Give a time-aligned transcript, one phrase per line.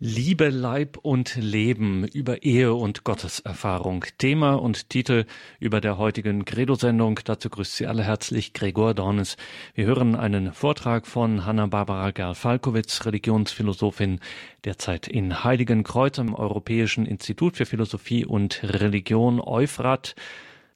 [0.00, 4.04] Liebe, Leib und Leben über Ehe und Gotteserfahrung.
[4.16, 5.24] Thema und Titel
[5.58, 7.18] über der heutigen Credo-Sendung.
[7.24, 9.36] Dazu grüßt Sie alle herzlich Gregor Dornes.
[9.74, 14.20] Wir hören einen Vortrag von Hanna-Barbara Gerl-Falkowitz, Religionsphilosophin,
[14.64, 20.14] derzeit in Heiligenkreuz am Europäischen Institut für Philosophie und Religion Euphrat.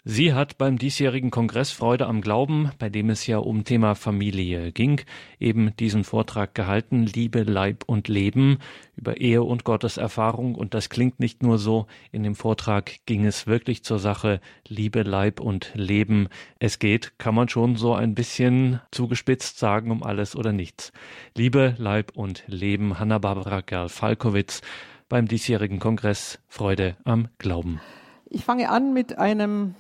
[0.05, 4.73] Sie hat beim diesjährigen Kongress Freude am Glauben, bei dem es ja um Thema Familie
[4.73, 5.01] ging,
[5.39, 8.59] eben diesen Vortrag gehalten, Liebe, Leib und Leben
[8.97, 10.57] über Ehe und Gotteserfahrung.
[10.57, 11.87] Und das klingt nicht nur so.
[12.11, 16.27] In dem Vortrag ging es wirklich zur Sache Liebe, Leib und Leben.
[16.59, 20.91] Es geht, kann man schon so ein bisschen zugespitzt sagen, um alles oder nichts.
[21.37, 22.99] Liebe, Leib und Leben.
[22.99, 24.63] Hanna-Barbara Gerl-Falkowitz
[25.09, 27.81] beim diesjährigen Kongress Freude am Glauben.
[28.29, 29.77] Ich fange an mit einem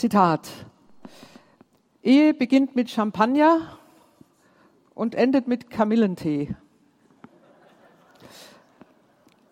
[0.00, 0.48] Zitat.
[2.02, 3.78] Ehe beginnt mit Champagner
[4.94, 6.56] und endet mit Kamillentee.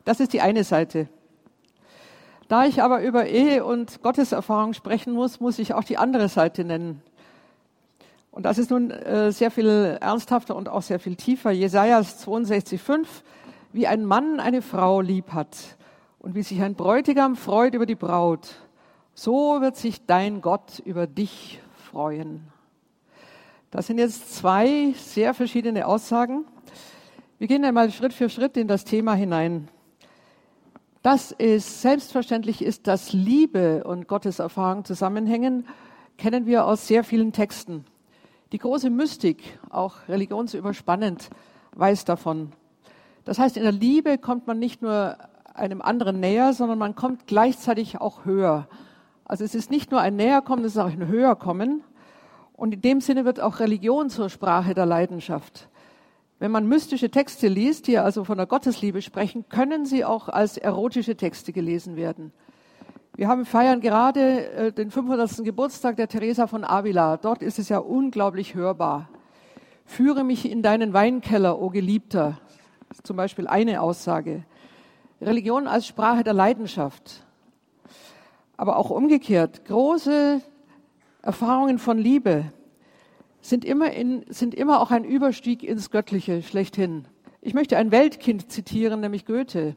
[0.06, 1.10] Das ist die eine Seite.
[2.48, 6.64] Da ich aber über Ehe und Gotteserfahrung sprechen muss, muss ich auch die andere Seite
[6.64, 7.02] nennen.
[8.30, 11.50] Und das ist nun äh, sehr viel ernsthafter und auch sehr viel tiefer.
[11.50, 13.06] Jesajas 62,5,
[13.74, 15.76] wie ein Mann eine Frau lieb hat
[16.18, 18.54] und wie sich ein Bräutigam freut über die Braut,
[19.18, 22.46] so wird sich dein Gott über dich freuen.
[23.72, 26.44] Das sind jetzt zwei sehr verschiedene Aussagen.
[27.38, 29.66] Wir gehen einmal Schritt für Schritt in das Thema hinein.
[31.02, 35.66] Dass es selbstverständlich ist, dass Liebe und Gottes Erfahrung zusammenhängen,
[36.16, 37.84] kennen wir aus sehr vielen Texten.
[38.52, 41.28] Die große Mystik, auch religionsüberspannend,
[41.72, 42.52] weiß davon.
[43.24, 45.18] Das heißt, in der Liebe kommt man nicht nur
[45.54, 48.68] einem anderen näher, sondern man kommt gleichzeitig auch höher.
[49.28, 51.84] Also es ist nicht nur ein Näherkommen, es ist auch ein Höherkommen.
[52.54, 55.68] Und in dem Sinne wird auch Religion zur Sprache der Leidenschaft.
[56.38, 60.56] Wenn man mystische Texte liest, die also von der Gottesliebe sprechen, können sie auch als
[60.56, 62.32] erotische Texte gelesen werden.
[63.16, 65.44] Wir haben feiern gerade äh, den 500.
[65.44, 67.18] Geburtstag der Teresa von Avila.
[67.18, 69.10] Dort ist es ja unglaublich hörbar.
[69.84, 72.40] Führe mich in deinen Weinkeller, o oh Geliebter.
[73.02, 74.44] zum Beispiel eine Aussage.
[75.20, 77.26] Religion als Sprache der Leidenschaft
[78.58, 79.64] aber auch umgekehrt.
[79.64, 80.42] Große
[81.22, 82.52] Erfahrungen von Liebe
[83.40, 87.06] sind immer, in, sind immer auch ein Überstieg ins Göttliche schlechthin.
[87.40, 89.76] Ich möchte ein Weltkind zitieren, nämlich Goethe.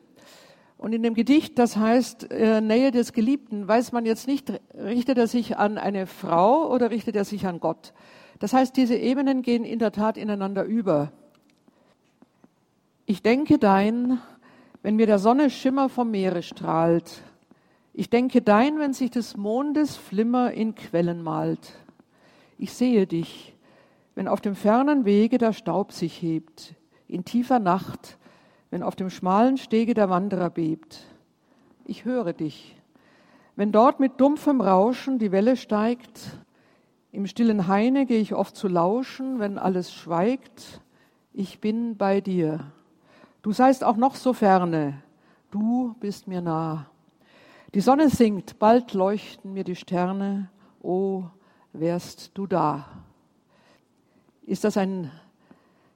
[0.77, 5.19] Und in dem Gedicht, das heißt äh, Nähe des Geliebten, weiß man jetzt nicht, richtet
[5.19, 7.93] er sich an eine Frau oder richtet er sich an Gott.
[8.39, 11.11] Das heißt, diese Ebenen gehen in der Tat ineinander über.
[13.05, 14.19] Ich denke dein,
[14.81, 17.21] wenn mir der Sonne Schimmer vom Meere strahlt,
[17.93, 21.73] ich denke dein, wenn sich des Mondes Flimmer in Quellen malt.
[22.57, 23.55] Ich sehe dich,
[24.15, 26.75] wenn auf dem fernen Wege der Staub sich hebt,
[27.07, 28.17] in tiefer Nacht,
[28.69, 31.01] wenn auf dem schmalen Stege der Wanderer bebt.
[31.85, 32.77] Ich höre dich,
[33.55, 36.37] wenn dort mit dumpfem Rauschen die Welle steigt,
[37.11, 40.81] im stillen Haine gehe ich oft zu lauschen, wenn alles schweigt,
[41.33, 42.71] ich bin bei dir.
[43.41, 45.01] Du seist auch noch so ferne,
[45.49, 46.90] du bist mir nah.
[47.73, 50.49] Die Sonne sinkt, bald leuchten mir die Sterne.
[50.81, 51.23] Oh,
[51.71, 52.85] wärst du da.
[54.45, 55.09] Ist das ein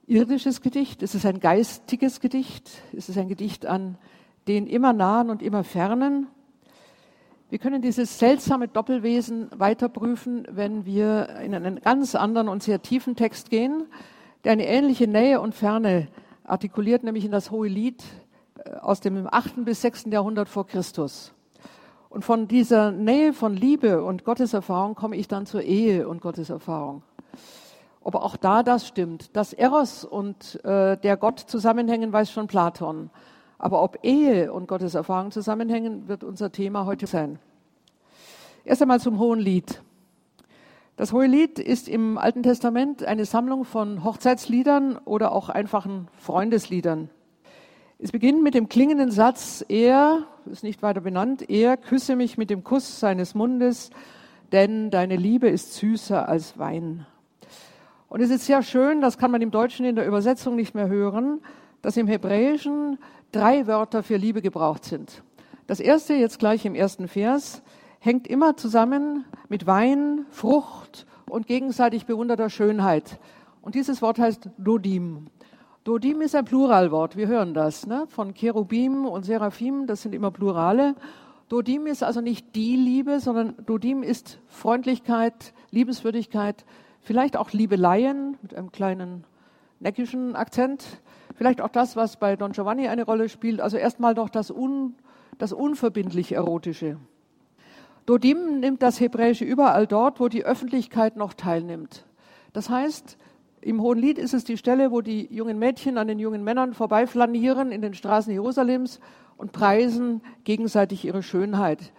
[0.08, 1.04] irdisches Gedicht?
[1.04, 2.72] Ist es ein geistiges Gedicht?
[2.94, 3.98] Ist es ein Gedicht an
[4.48, 6.28] den immer nahen und immer fernen?
[7.50, 12.82] Wir können dieses seltsame Doppelwesen weiter prüfen, wenn wir in einen ganz anderen und sehr
[12.82, 13.84] tiefen Text gehen,
[14.46, 16.08] der eine ähnliche Nähe und Ferne
[16.46, 18.02] artikuliert, nämlich in das Hohe Lied
[18.64, 19.66] äh, aus dem 8.
[19.66, 20.06] bis 6.
[20.06, 21.35] Jahrhundert vor Christus.
[22.16, 27.04] Und von dieser Nähe von Liebe und Gotteserfahrung komme ich dann zur Ehe und Gotteserfahrung.
[28.00, 29.36] Ob auch da das stimmt.
[29.36, 33.10] Dass Eros und äh, der Gott zusammenhängen, weiß schon Platon.
[33.58, 37.38] Aber ob Ehe und Gotteserfahrung zusammenhängen, wird unser Thema heute sein.
[38.64, 39.84] Erst einmal zum Hohen Lied.
[40.96, 47.10] Das Hohe Lied ist im Alten Testament eine Sammlung von Hochzeitsliedern oder auch einfachen Freundesliedern.
[47.98, 52.50] Es beginnt mit dem klingenden Satz, er, ist nicht weiter benannt, er küsse mich mit
[52.50, 53.90] dem Kuss seines Mundes,
[54.52, 57.06] denn deine Liebe ist süßer als Wein.
[58.10, 60.90] Und es ist sehr schön, das kann man im Deutschen in der Übersetzung nicht mehr
[60.90, 61.40] hören,
[61.82, 63.00] dass im Hebräischen
[63.32, 65.24] drei Wörter für Liebe gebraucht sind.
[65.66, 67.64] Das erste, jetzt gleich im ersten Vers,
[68.00, 73.20] hängt immer zusammen mit Wein, Frucht und gegenseitig bewunderter Schönheit.
[73.62, 75.28] Und dieses Wort heißt Dodim.
[75.86, 78.08] Dodim ist ein Pluralwort, wir hören das, ne?
[78.08, 80.96] von Cherubim und Seraphim, das sind immer Plurale.
[81.48, 86.66] Dodim ist also nicht die Liebe, sondern Dodim ist Freundlichkeit, Liebenswürdigkeit,
[87.02, 89.26] vielleicht auch Liebeleien mit einem kleinen
[89.80, 90.84] neckischen Akzent.
[91.36, 93.62] Vielleicht auch das, was bei Don Giovanni eine Rolle spielt.
[93.62, 94.96] Also erstmal noch das, un,
[95.38, 96.98] das unverbindlich Erotische.
[98.08, 102.08] Dodim nimmt das Hebräische überall dort, wo die Öffentlichkeit noch teilnimmt.
[102.54, 103.20] Das heißt,
[103.66, 106.76] im Hohen Lied ist es die Stelle, wo die jungen Mädchen an den jungen Männern
[106.76, 109.00] vorbeiflanieren in den Straßen Jerusalems
[109.38, 111.92] und preisen gegenseitig ihre Schönheit.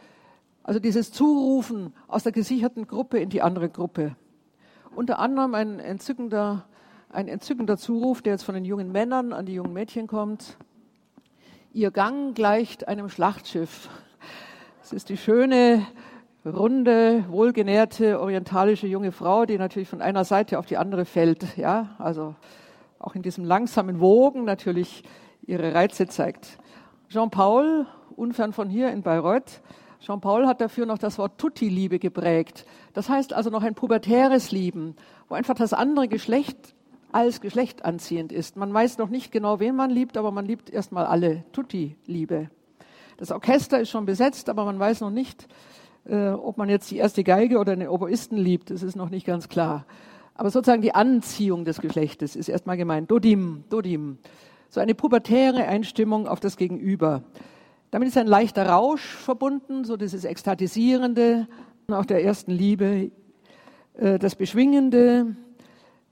[0.63, 4.15] Also dieses Zurufen aus der gesicherten Gruppe in die andere Gruppe.
[4.95, 6.67] Unter anderem ein entzückender,
[7.11, 10.59] ein entzückender Zuruf, der jetzt von den jungen Männern an die jungen Mädchen kommt.
[11.73, 13.91] Ihr Gang gleicht einem Schlachtschiff.
[14.85, 15.85] Es ist die schöne,
[16.55, 21.57] runde, wohlgenährte, orientalische junge Frau, die natürlich von einer Seite auf die andere fällt.
[21.57, 22.35] Ja, also
[22.99, 25.03] auch in diesem langsamen Wogen natürlich
[25.43, 26.59] ihre Reize zeigt.
[27.09, 29.61] Jean-Paul, unfern von hier in Bayreuth,
[30.01, 32.67] Jean-Paul hat dafür noch das Wort Tutti-Liebe geprägt.
[32.93, 34.95] Das heißt also noch ein pubertäres Lieben,
[35.29, 36.75] wo einfach das andere Geschlecht
[37.13, 38.57] als Geschlecht anziehend ist.
[38.57, 41.45] Man weiß noch nicht genau, wen man liebt, aber man liebt erstmal alle.
[41.53, 42.51] Tutti-Liebe.
[43.17, 45.49] Das Orchester ist schon besetzt, aber man weiß noch nicht,
[46.09, 48.71] äh, ob man jetzt die erste Geige oder den Oboisten liebt.
[48.71, 49.87] Das ist noch nicht ganz klar.
[50.35, 53.11] Aber sozusagen die Anziehung des Geschlechtes ist erstmal gemeint.
[53.11, 54.19] Dodim, Dodim.
[54.69, 57.23] So eine pubertäre Einstimmung auf das Gegenüber.
[57.91, 61.47] Damit ist ein leichter Rausch verbunden, so dieses Ekstatisierende,
[61.89, 63.11] auch der ersten Liebe,
[63.95, 65.37] äh, das Beschwingende.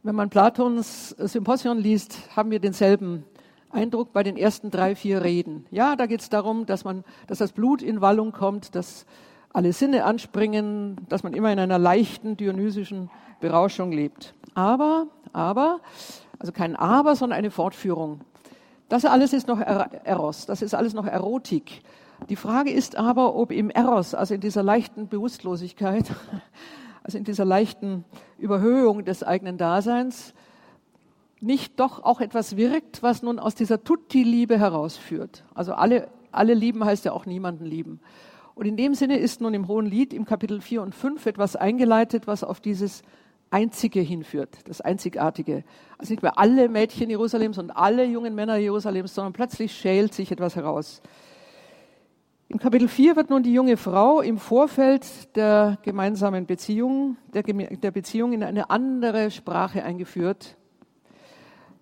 [0.03, 3.25] Wenn man Platons Symposion liest, haben wir denselben
[3.71, 5.67] Eindruck bei den ersten drei, vier Reden.
[5.71, 9.05] Ja, da geht es darum, dass, man, dass das Blut in Wallung kommt, dass
[9.55, 13.09] alle Sinne anspringen, dass man immer in einer leichten dionysischen
[13.41, 14.35] Berauschung lebt.
[14.55, 15.81] Aber, aber,
[16.39, 18.21] also kein Aber, sondern eine Fortführung.
[18.89, 21.83] Das alles ist noch Eros, das ist alles noch Erotik.
[22.29, 26.07] Die Frage ist aber, ob im Eros, also in dieser leichten Bewusstlosigkeit,
[27.05, 28.05] also in dieser leichten
[28.39, 30.35] Überhöhung des eigenen Daseins,
[31.41, 35.45] nicht doch auch etwas wirkt, was nun aus dieser Tutti-Liebe herausführt.
[35.55, 38.01] Also alle, alle lieben heißt ja auch niemanden lieben.
[38.55, 41.57] Und in dem Sinne ist nun im Hohen Lied im Kapitel 4 und 5 etwas
[41.57, 43.03] eingeleitet, was auf dieses
[43.51, 45.65] Einzige hinführt, das Einzigartige.
[45.99, 50.31] Also nicht mehr alle Mädchen Jerusalems und alle jungen Männer Jerusalems, sondern plötzlich schält sich
[50.31, 51.03] etwas heraus.
[52.49, 57.91] Im Kapitel 4 wird nun die junge Frau im Vorfeld der gemeinsamen Beziehung, der, der
[57.91, 60.57] Beziehung in eine andere Sprache eingeführt,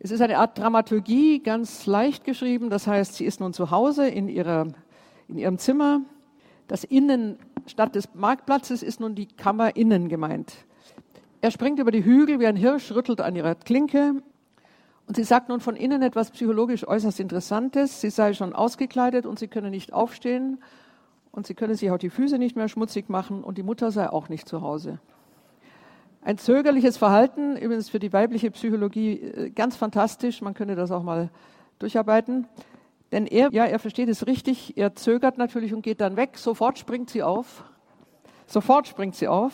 [0.05, 2.71] es ist eine Art Dramaturgie, ganz leicht geschrieben.
[2.71, 4.67] Das heißt, sie ist nun zu Hause in, ihrer,
[5.29, 6.01] in ihrem Zimmer.
[6.73, 7.37] Das Innen
[7.67, 10.55] statt des Marktplatzes ist nun die Kammer innen gemeint.
[11.43, 14.23] Er springt über die Hügel wie ein Hirsch, rüttelt an ihrer Klinke.
[15.07, 18.01] Und sie sagt nun von innen etwas psychologisch äußerst Interessantes.
[18.01, 20.63] Sie sei schon ausgekleidet und sie könne nicht aufstehen.
[21.31, 23.45] Und sie könne sich auch die Füße nicht mehr schmutzig machen.
[23.45, 24.99] Und die Mutter sei auch nicht zu Hause.
[26.23, 31.03] Ein zögerliches Verhalten, übrigens für die weibliche Psychologie äh, ganz fantastisch, man könnte das auch
[31.03, 31.29] mal
[31.81, 32.47] durcharbeiten.
[33.13, 36.79] Denn er, ja, er versteht es richtig, er zögert natürlich und geht dann weg, sofort
[36.79, 37.63] springt sie auf.
[38.47, 39.53] Sofort springt sie auf.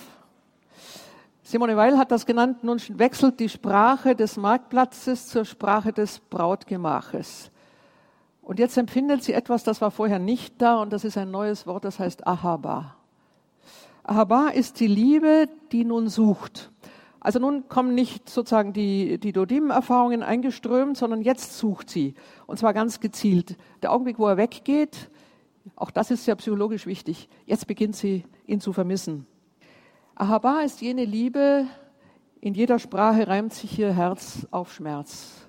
[1.43, 7.51] Simone Weil hat das genannt, nun wechselt die Sprache des Marktplatzes zur Sprache des Brautgemaches.
[8.43, 11.67] Und jetzt empfindet sie etwas, das war vorher nicht da und das ist ein neues
[11.67, 12.95] Wort, das heißt Ahaba.
[14.05, 16.71] Ahaba ist die Liebe, die nun sucht.
[17.21, 22.15] Also nun kommen nicht sozusagen die, die Dodim-Erfahrungen eingeströmt, sondern jetzt sucht sie.
[22.47, 23.57] Und zwar ganz gezielt.
[23.83, 25.11] Der Augenblick, wo er weggeht,
[25.77, 27.29] auch das ist ja psychologisch wichtig.
[27.45, 29.27] Jetzt beginnt sie, ihn zu vermissen.
[30.15, 31.67] Ahaba ist jene Liebe,
[32.41, 35.49] in jeder Sprache reimt sich ihr Herz auf Schmerz.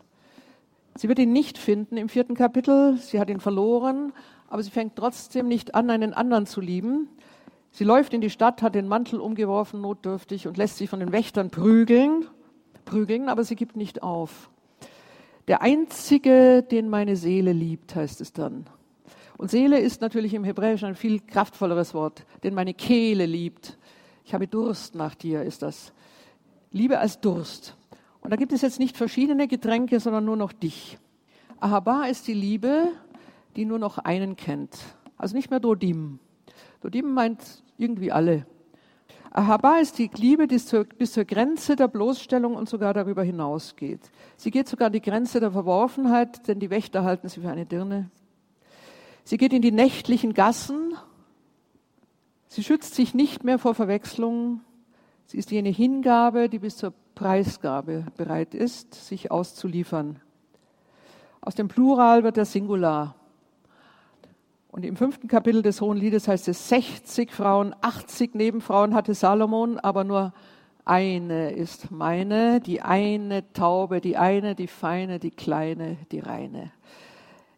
[0.96, 2.98] Sie wird ihn nicht finden im vierten Kapitel.
[2.98, 4.12] Sie hat ihn verloren,
[4.48, 7.08] aber sie fängt trotzdem nicht an, einen anderen zu lieben,
[7.80, 11.14] Sie läuft in die Stadt, hat den Mantel umgeworfen, notdürftig, und lässt sich von den
[11.14, 12.28] Wächtern prügeln,
[12.84, 14.50] prügeln, aber sie gibt nicht auf.
[15.48, 18.66] Der Einzige, den meine Seele liebt, heißt es dann.
[19.38, 23.78] Und Seele ist natürlich im Hebräischen ein viel kraftvolleres Wort, den meine Kehle liebt.
[24.26, 25.94] Ich habe Durst nach dir, ist das.
[26.72, 27.78] Liebe als Durst.
[28.20, 30.98] Und da gibt es jetzt nicht verschiedene Getränke, sondern nur noch dich.
[31.62, 32.90] Ahaba ist die Liebe,
[33.56, 34.78] die nur noch einen kennt.
[35.16, 36.20] Also nicht mehr Dodim.
[36.82, 38.46] Dodim meint irgendwie alle.
[39.32, 44.10] Ahaba ist die Liebe, die zur, bis zur Grenze der Bloßstellung und sogar darüber hinausgeht.
[44.38, 47.66] Sie geht sogar an die Grenze der Verworfenheit, denn die Wächter halten sie für eine
[47.66, 48.10] Dirne.
[49.24, 50.96] Sie geht in die nächtlichen Gassen.
[52.48, 54.62] Sie schützt sich nicht mehr vor Verwechslung.
[55.28, 60.20] Sie ist jene Hingabe, die bis zur Preisgabe bereit ist, sich auszuliefern.
[61.42, 63.16] Aus dem Plural wird der Singular.
[64.72, 69.80] Und im fünften Kapitel des Hohen Liedes heißt es, 60 Frauen, 80 Nebenfrauen hatte Salomon,
[69.80, 70.32] aber nur
[70.86, 76.72] eine ist meine, die eine Taube, die eine, die feine, die kleine, die reine.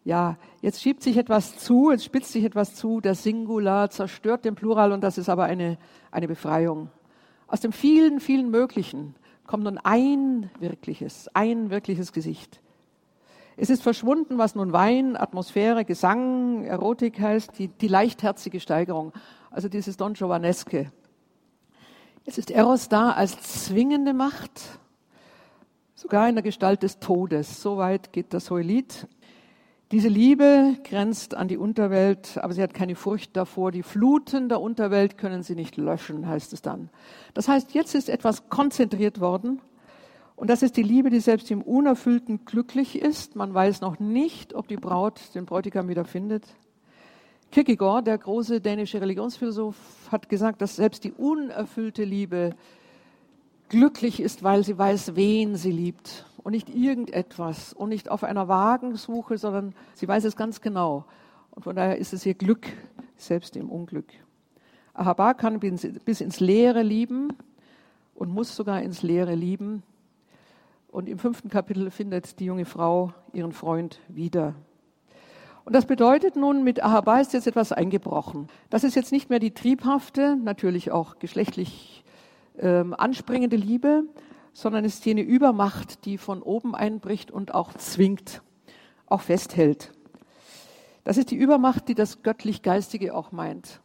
[0.04, 4.54] Ja, jetzt schiebt sich etwas zu, jetzt spitzt sich etwas zu, das Singular zerstört den
[4.54, 5.78] Plural und das ist aber eine,
[6.10, 6.88] eine Befreiung.
[7.46, 9.14] Aus dem vielen, vielen Möglichen
[9.46, 12.61] kommt nun ein wirkliches, ein wirkliches Gesicht.
[13.56, 19.12] Es ist verschwunden, was nun Wein, Atmosphäre, Gesang, Erotik heißt, die, die leichtherzige Steigerung,
[19.50, 20.90] also dieses Don Giovanesque.
[22.24, 24.78] Es ist Eros da als zwingende Macht,
[25.94, 27.60] sogar in der Gestalt des Todes.
[27.60, 29.06] So weit geht das Hohelied.
[29.90, 33.72] Diese Liebe grenzt an die Unterwelt, aber sie hat keine Furcht davor.
[33.72, 36.88] Die Fluten der Unterwelt können sie nicht löschen, heißt es dann.
[37.34, 39.60] Das heißt, jetzt ist etwas konzentriert worden.
[40.42, 43.36] Und das ist die Liebe, die selbst im Unerfüllten glücklich ist.
[43.36, 46.44] Man weiß noch nicht, ob die Braut den Bräutigam wieder findet.
[47.52, 49.76] Kierkegaard, der große dänische Religionsphilosoph,
[50.10, 52.56] hat gesagt, dass selbst die unerfüllte Liebe
[53.68, 58.48] glücklich ist, weil sie weiß, wen sie liebt und nicht irgendetwas und nicht auf einer
[58.48, 61.04] Wagensuche, sondern sie weiß es ganz genau.
[61.52, 62.66] Und von daher ist es ihr Glück,
[63.16, 64.08] selbst im Unglück.
[64.92, 67.28] Ahaba kann bis ins Leere lieben
[68.16, 69.84] und muss sogar ins Leere lieben.
[70.92, 74.54] Und im fünften Kapitel findet die junge Frau ihren Freund wieder.
[75.64, 78.48] Und das bedeutet nun, mit Ahaba ist jetzt etwas eingebrochen.
[78.68, 82.04] Das ist jetzt nicht mehr die triebhafte, natürlich auch geschlechtlich
[82.58, 84.02] ähm, anspringende Liebe,
[84.52, 88.42] sondern ist jene Übermacht, die von oben einbricht und auch zwingt,
[89.06, 89.92] auch festhält.
[91.04, 93.80] Das ist die Übermacht, die das göttlich-geistige auch meint.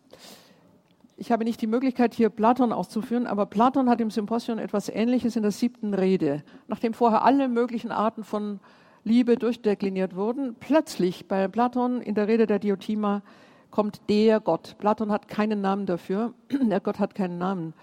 [1.20, 5.36] Ich habe nicht die Möglichkeit, hier Platon auszuführen, aber Platon hat im Symposion etwas Ähnliches
[5.36, 6.44] in der siebten Rede.
[6.68, 8.60] Nachdem vorher alle möglichen Arten von
[9.04, 10.56] Liebe durchdekliniert wurden.
[10.60, 13.24] Plötzlich bei Platon in der Rede der Diotima
[13.72, 14.76] kommt der Gott.
[14.78, 16.34] Platon hat keinen Namen dafür.
[16.52, 17.74] Der Gott hat keinen Namen.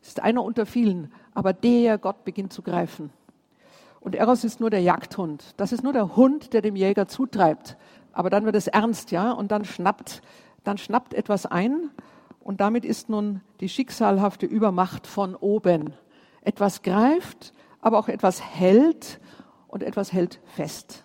[0.00, 3.10] Es ist einer unter vielen, aber der Gott beginnt zu greifen.
[4.00, 5.54] Und Eros ist nur der Jagdhund.
[5.56, 7.76] Das ist nur der Hund, der dem Jäger zutreibt.
[8.12, 10.20] Aber dann wird es ernst, ja, und dann schnappt,
[10.62, 11.90] dann schnappt etwas ein.
[12.44, 15.94] Und damit ist nun die schicksalhafte Übermacht von oben.
[16.42, 19.18] Etwas greift, aber auch etwas hält
[19.66, 21.04] und etwas hält fest.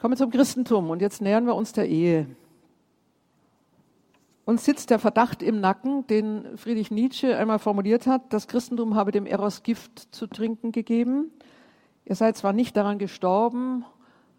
[0.00, 2.26] Kommen wir zum Christentum und jetzt nähern wir uns der Ehe.
[4.46, 9.12] Uns sitzt der Verdacht im Nacken, den Friedrich Nietzsche einmal formuliert hat, das Christentum habe
[9.12, 11.32] dem Eros Gift zu trinken gegeben.
[12.06, 13.84] Ihr seid zwar nicht daran gestorben,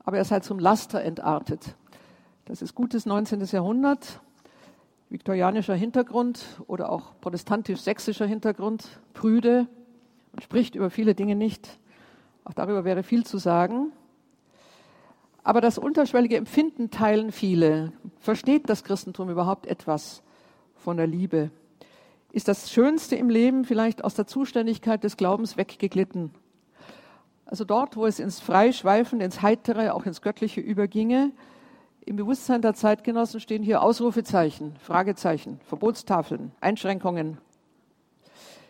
[0.03, 1.75] aber ihr seid zum Laster entartet.
[2.46, 3.41] Das ist gutes 19.
[3.46, 4.22] Jahrhundert,
[5.09, 9.67] viktorianischer Hintergrund oder auch protestantisch-sächsischer Hintergrund, prüde
[10.33, 11.79] und spricht über viele Dinge nicht.
[12.43, 13.91] Auch darüber wäre viel zu sagen.
[15.43, 17.93] Aber das unterschwellige Empfinden teilen viele.
[18.19, 20.21] Versteht das Christentum überhaupt etwas
[20.75, 21.51] von der Liebe?
[22.33, 26.31] Ist das Schönste im Leben vielleicht aus der Zuständigkeit des Glaubens weggeglitten?
[27.45, 31.31] Also dort, wo es ins Freischweifende, ins Heitere, auch ins Göttliche überginge,
[32.07, 37.37] im Bewusstsein der Zeitgenossen stehen hier Ausrufezeichen, Fragezeichen, Verbotstafeln, Einschränkungen.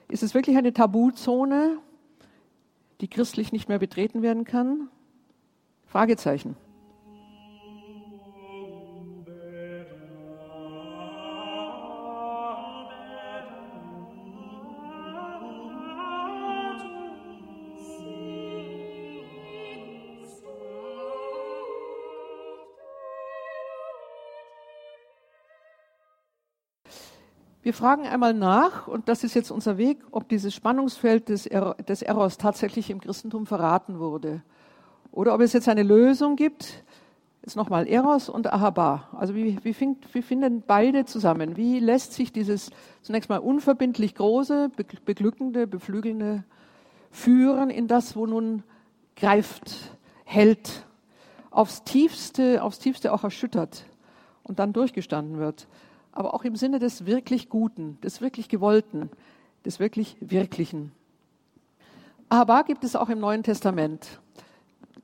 [0.07, 1.77] Ist es wirklich eine Tabuzone,
[2.99, 4.89] die christlich nicht mehr betreten werden kann?
[5.85, 6.57] Fragezeichen.
[27.67, 31.73] Wir fragen einmal nach, und das ist jetzt unser Weg, ob dieses Spannungsfeld des, er
[31.73, 34.41] des Eros tatsächlich im Christentum verraten wurde.
[35.11, 36.85] Oder ob es jetzt eine Lösung gibt,
[37.41, 39.09] jetzt nochmal Eros und Ahaba.
[39.11, 41.57] Also wie, wie, find, wie finden beide zusammen?
[41.57, 42.69] Wie lässt sich dieses
[43.01, 44.71] zunächst mal unverbindlich große,
[45.03, 46.45] beglückende, beflügelnde
[47.11, 48.63] führen in das, wo nun
[49.17, 50.85] greift, hält,
[51.51, 53.83] aufs Tiefste, aufs Tiefste auch erschüttert
[54.43, 55.67] und dann durchgestanden wird
[56.17, 59.11] aber auch im Sinne des wirklich Guten, des wirklich Gewollten,
[59.65, 60.91] des wirklich Wirklichen.
[62.27, 64.19] Ahaba gibt es auch im Neuen Testament.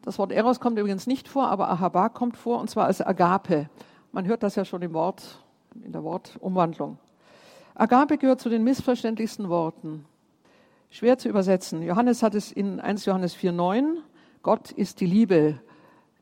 [0.02, 3.70] Das Wort Eros kommt übrigens nicht vor, aber Ahaba kommt vor, und zwar als Agape.
[4.12, 5.40] Man hört das ja schon im Wort,
[5.86, 6.98] in der Wortumwandlung.
[7.76, 10.06] Agape gehört zu den missverständlichsten Worten.
[10.90, 11.84] Schwer zu übersetzen.
[11.84, 13.98] Johannes hat es in 1 Johannes 4,9.
[14.42, 15.60] Gott ist die Liebe.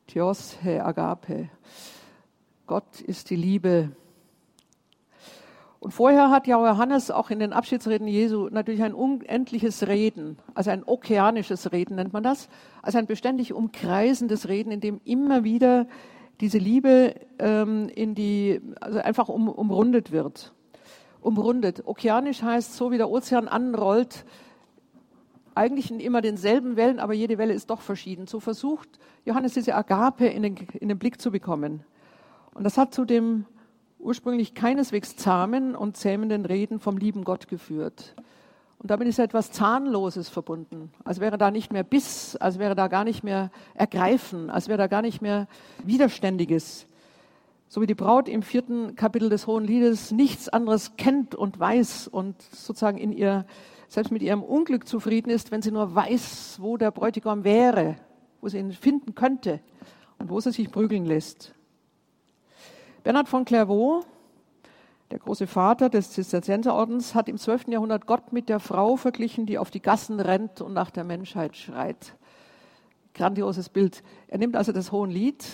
[0.08, 1.50] Theos he agape.
[2.68, 3.92] Gott ist die Liebe.
[5.82, 10.70] Und vorher hat ja Johannes auch in den Abschiedsreden Jesu natürlich ein unendliches Reden, also
[10.70, 12.50] ein okeanisches Reden nennt man das,
[12.84, 15.88] also ein beständig umkreisendes Reden, in dem immer wieder
[16.40, 20.54] diese Liebe ähm, in die, also einfach um, umrundet wird.
[21.20, 21.82] umrundet.
[21.88, 24.24] Okeanisch heißt so, wie der Ozean anrollt,
[25.56, 28.28] eigentlich in immer denselben Wellen, aber jede Welle ist doch verschieden.
[28.28, 31.84] So versucht Johannes diese Agape in den, in den Blick zu bekommen.
[32.54, 33.48] Und das hat zu dem
[34.02, 38.16] ursprünglich keineswegs zahmen und zähmenden Reden vom lieben Gott geführt.
[38.80, 42.88] Und damit ist etwas Zahnloses verbunden, als wäre da nicht mehr Biss, als wäre da
[42.88, 45.48] gar nicht mehr Ergreifen, als wäre da gar nicht mehr
[45.84, 46.88] Widerständiges.
[47.68, 52.08] So wie die Braut im vierten Kapitel des Hohen Liedes nichts anderes kennt und weiß
[52.08, 53.46] und sozusagen in ihr,
[53.88, 57.98] selbst mit ihrem Unglück zufrieden ist, wenn sie nur weiß, wo der Bräutigam wäre,
[58.42, 59.60] wo sie ihn finden könnte
[60.18, 61.54] und wo sie sich prügeln lässt.
[63.04, 64.06] Bernhard von Clairvaux
[65.12, 67.68] der große Vater des Zisterzienserordens hat im 12.
[67.68, 71.58] Jahrhundert Gott mit der Frau verglichen, die auf die Gassen rennt und nach der Menschheit
[71.58, 72.16] schreit.
[73.14, 74.04] Grandioses Bild.
[74.30, 75.46] Er nimmt also das Hohenlied.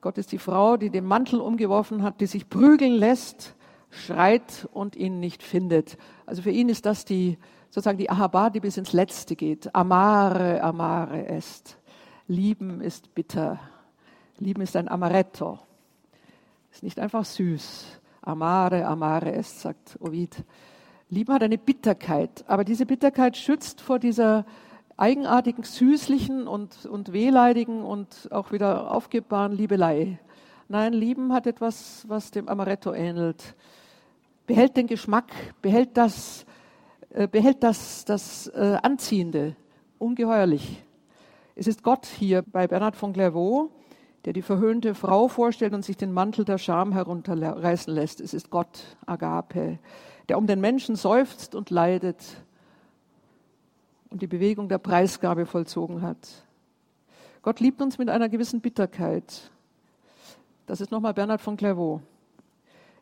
[0.00, 3.56] Gott ist die Frau, die den Mantel umgeworfen hat, die sich prügeln lässt,
[3.90, 5.96] schreit und ihn nicht findet.
[6.24, 7.38] Also für ihn ist das die,
[7.70, 9.74] sozusagen die Ahaba, die bis ins Letzte geht.
[9.74, 11.78] Amare, amare est.
[12.28, 13.58] Lieben ist bitter.
[14.38, 15.58] Lieben ist ein Amaretto.
[16.74, 20.42] Ist nicht einfach süß Amare, amare est, sagt Ovid.
[21.08, 24.44] Lieben hat eine Bitterkeit, aber diese Bitterkeit schützt vor dieser
[24.96, 30.18] eigenartigen, süßlichen und, und wehleidigen und auch wieder aufgebbaren Liebelei.
[30.66, 33.54] Nein, Lieben hat etwas, was dem Amaretto ähnelt.
[34.44, 35.30] Behält den Geschmack,
[35.62, 36.44] behält das,
[37.10, 39.54] äh, behält das, das äh, Anziehende,
[40.00, 40.82] ungeheuerlich.
[41.54, 43.70] Es ist Gott hier bei Bernhard von Clairvaux,
[44.24, 48.20] der die verhöhnte Frau vorstellt und sich den Mantel der Scham herunterreißen lässt.
[48.20, 49.78] Es ist Gott, Agape,
[50.28, 52.22] der um den Menschen seufzt und leidet
[54.10, 56.44] und die Bewegung der Preisgabe vollzogen hat.
[57.42, 59.50] Gott liebt uns mit einer gewissen Bitterkeit.
[60.66, 62.00] Das ist nochmal Bernhard von Clairvaux.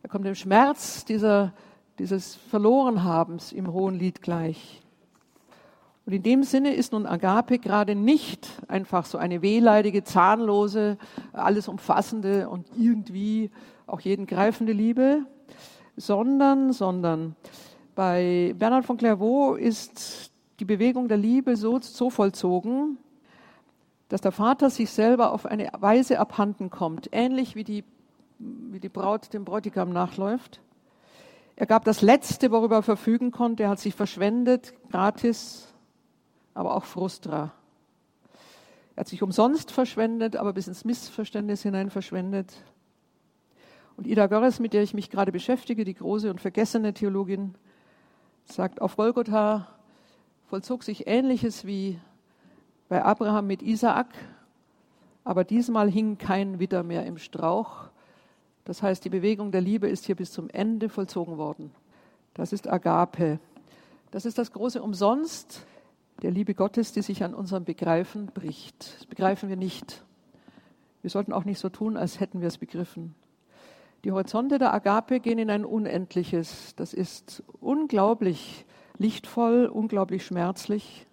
[0.02, 1.52] Er kommt dem Schmerz dieser,
[2.00, 4.82] dieses Verlorenhabens im Hohen Lied gleich.
[6.04, 10.98] Und in dem Sinne ist nun Agape gerade nicht einfach so eine wehleidige, zahnlose,
[11.32, 13.50] alles umfassende und irgendwie
[13.86, 15.26] auch jeden greifende Liebe,
[15.96, 17.36] sondern, sondern
[17.94, 22.98] bei Bernhard von Clairvaux ist die Bewegung der Liebe so, so vollzogen,
[24.08, 27.84] dass der Vater sich selber auf eine Weise abhanden kommt, ähnlich wie die,
[28.38, 30.60] wie die Braut dem Bräutigam nachläuft.
[31.54, 33.64] Er gab das Letzte, worüber er verfügen konnte.
[33.64, 35.71] Er hat sich verschwendet, gratis,
[36.54, 37.52] aber auch Frustra.
[38.94, 42.52] Er hat sich umsonst verschwendet, aber bis ins Missverständnis hinein verschwendet.
[43.96, 47.54] Und Ida Görres, mit der ich mich gerade beschäftige, die große und vergessene Theologin,
[48.44, 49.68] sagt, auf Golgotha
[50.48, 51.98] vollzog sich Ähnliches wie
[52.88, 54.08] bei Abraham mit Isaak,
[55.24, 57.88] aber diesmal hing kein Widder mehr im Strauch.
[58.64, 61.70] Das heißt, die Bewegung der Liebe ist hier bis zum Ende vollzogen worden.
[62.34, 63.38] Das ist Agape.
[64.10, 65.64] Das ist das große Umsonst,
[66.22, 68.94] der Liebe Gottes, die sich an unserem Begreifen bricht.
[68.96, 70.04] Das begreifen wir nicht.
[71.02, 73.14] Wir sollten auch nicht so tun, als hätten wir es begriffen.
[74.04, 76.74] Die Horizonte der Agape gehen in ein Unendliches.
[76.76, 78.64] Das ist unglaublich
[78.98, 81.06] lichtvoll, unglaublich schmerzlich.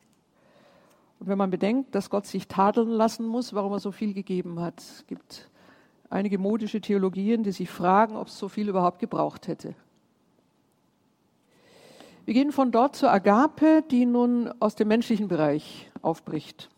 [1.20, 4.60] Und wenn man bedenkt, dass Gott sich tadeln lassen muss, warum er so viel gegeben
[4.60, 5.50] hat, es gibt
[6.10, 9.76] einige modische Theologien, die sich fragen, ob es so viel überhaupt gebraucht hätte.
[12.30, 16.70] Wir gehen von dort zur Agape, die nun aus dem menschlichen Bereich aufbricht.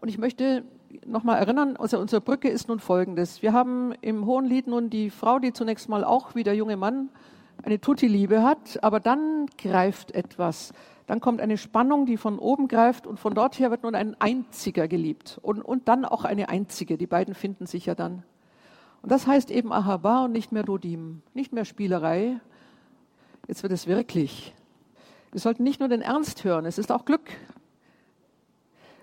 [0.00, 0.64] Und ich möchte
[1.04, 3.42] nochmal erinnern, also unsere Brücke ist nun folgendes.
[3.42, 6.78] Wir haben im Hohen Lied nun die Frau, die zunächst mal auch wie der junge
[6.78, 7.10] Mann
[7.62, 10.72] eine Tutti-Liebe hat, aber dann greift etwas.
[11.06, 14.18] Dann kommt eine Spannung, die von oben greift und von dort her wird nun ein
[14.18, 16.96] Einziger geliebt und, und dann auch eine Einzige.
[16.96, 18.22] Die beiden finden sich ja dann.
[19.02, 22.40] Und das heißt eben Ahaba und nicht mehr Dodim, nicht mehr Spielerei,
[23.46, 24.54] Jetzt wird es wirklich.
[25.32, 27.30] Wir sollten nicht nur den Ernst hören, es ist auch Glück.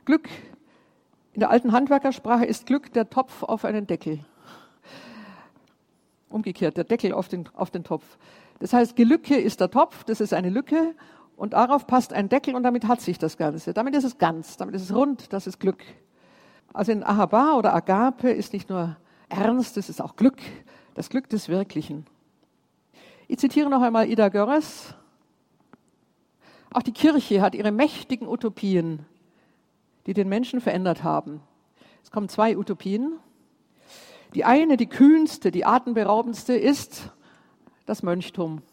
[0.05, 0.29] Glück.
[1.33, 4.19] In der alten Handwerkersprache ist Glück der Topf auf einen Deckel.
[6.29, 8.17] Umgekehrt, der Deckel auf den, auf den Topf.
[8.59, 10.95] Das heißt, Gelücke ist der Topf, das ist eine Lücke
[11.35, 13.73] und darauf passt ein Deckel und damit hat sich das Ganze.
[13.73, 15.83] Damit ist es ganz, damit ist es rund, das ist Glück.
[16.73, 18.95] Also in Ahaba oder Agape ist nicht nur
[19.29, 20.37] Ernst, es ist auch Glück,
[20.93, 22.05] das Glück des Wirklichen.
[23.31, 24.93] Ich zitiere noch einmal Ida Görres.
[26.69, 29.05] Auch die Kirche hat ihre mächtigen Utopien,
[30.05, 31.39] die den Menschen verändert haben.
[32.03, 33.13] Es kommen zwei Utopien.
[34.33, 37.09] Die eine, die kühnste, die atemberaubendste ist
[37.85, 38.63] das Mönchtum.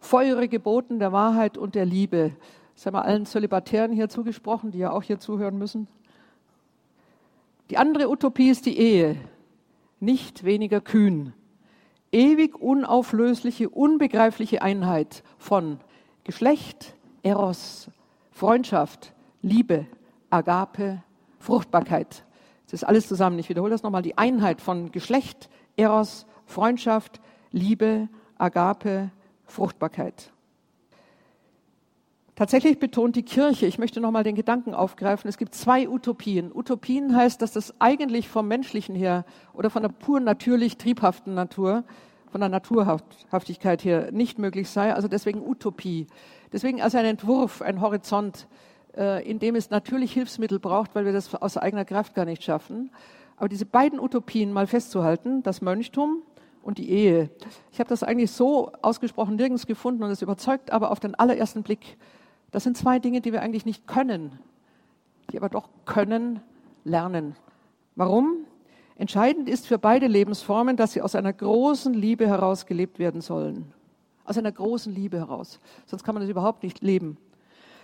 [0.00, 2.34] Feurige Boten der Wahrheit und der Liebe.
[2.76, 5.86] Das haben wir allen Zölibatären hier zugesprochen, die ja auch hier zuhören müssen.
[7.68, 9.16] Die andere Utopie ist die Ehe.
[10.00, 11.34] Nicht weniger kühn.
[12.16, 15.78] Ewig unauflösliche, unbegreifliche Einheit von
[16.24, 17.90] Geschlecht, Eros,
[18.30, 19.86] Freundschaft, Liebe,
[20.30, 21.02] Agape,
[21.38, 22.24] Fruchtbarkeit.
[22.64, 23.38] Das ist alles zusammen.
[23.38, 24.00] Ich wiederhole das nochmal.
[24.00, 27.20] Die Einheit von Geschlecht, Eros, Freundschaft,
[27.52, 29.10] Liebe, Agape,
[29.44, 30.32] Fruchtbarkeit.
[32.36, 36.52] Tatsächlich betont die Kirche, ich möchte nochmal den Gedanken aufgreifen, es gibt zwei Utopien.
[36.54, 41.82] Utopien heißt, dass das eigentlich vom Menschlichen her oder von der pur natürlich triebhaften Natur,
[42.30, 44.92] von der Naturhaftigkeit her nicht möglich sei.
[44.92, 46.08] Also deswegen Utopie.
[46.52, 48.48] Deswegen also ein Entwurf, ein Horizont,
[48.94, 52.44] äh, in dem es natürlich Hilfsmittel braucht, weil wir das aus eigener Kraft gar nicht
[52.44, 52.90] schaffen.
[53.38, 56.20] Aber diese beiden Utopien mal festzuhalten, das Mönchtum
[56.62, 57.30] und die Ehe.
[57.72, 61.62] Ich habe das eigentlich so ausgesprochen nirgends gefunden und es überzeugt aber auf den allerersten
[61.62, 61.96] Blick
[62.50, 64.38] das sind zwei Dinge, die wir eigentlich nicht können,
[65.30, 66.40] die aber doch können
[66.84, 67.36] lernen.
[67.96, 68.44] Warum?
[68.96, 73.72] Entscheidend ist für beide Lebensformen, dass sie aus einer großen Liebe heraus gelebt werden sollen.
[74.24, 75.60] Aus einer großen Liebe heraus.
[75.84, 77.18] Sonst kann man das überhaupt nicht leben.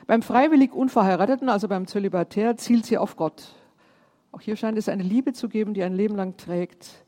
[0.06, 3.54] Beim freiwillig Unverheirateten, also beim Zölibatär, zielt sie auf Gott.
[4.32, 7.04] Auch hier scheint es eine Liebe zu geben, die ein Leben lang trägt.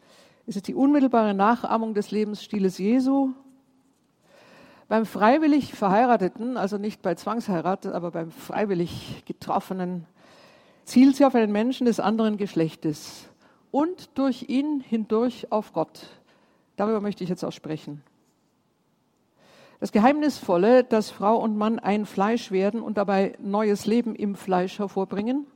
[0.47, 3.33] Es ist die unmittelbare Nachahmung des Lebensstiles Jesu
[4.89, 10.07] beim freiwillig Verheirateten, also nicht bei Zwangsheirat, aber beim freiwillig Getroffenen,
[10.85, 13.29] zielt sie auf einen Menschen des anderen Geschlechtes
[13.71, 16.09] und durch ihn hindurch auf Gott.
[16.77, 18.03] Darüber möchte ich jetzt auch sprechen.
[19.81, 24.79] Das Geheimnisvolle, dass Frau und Mann ein Fleisch werden und dabei neues Leben im Fleisch
[24.79, 25.47] hervorbringen,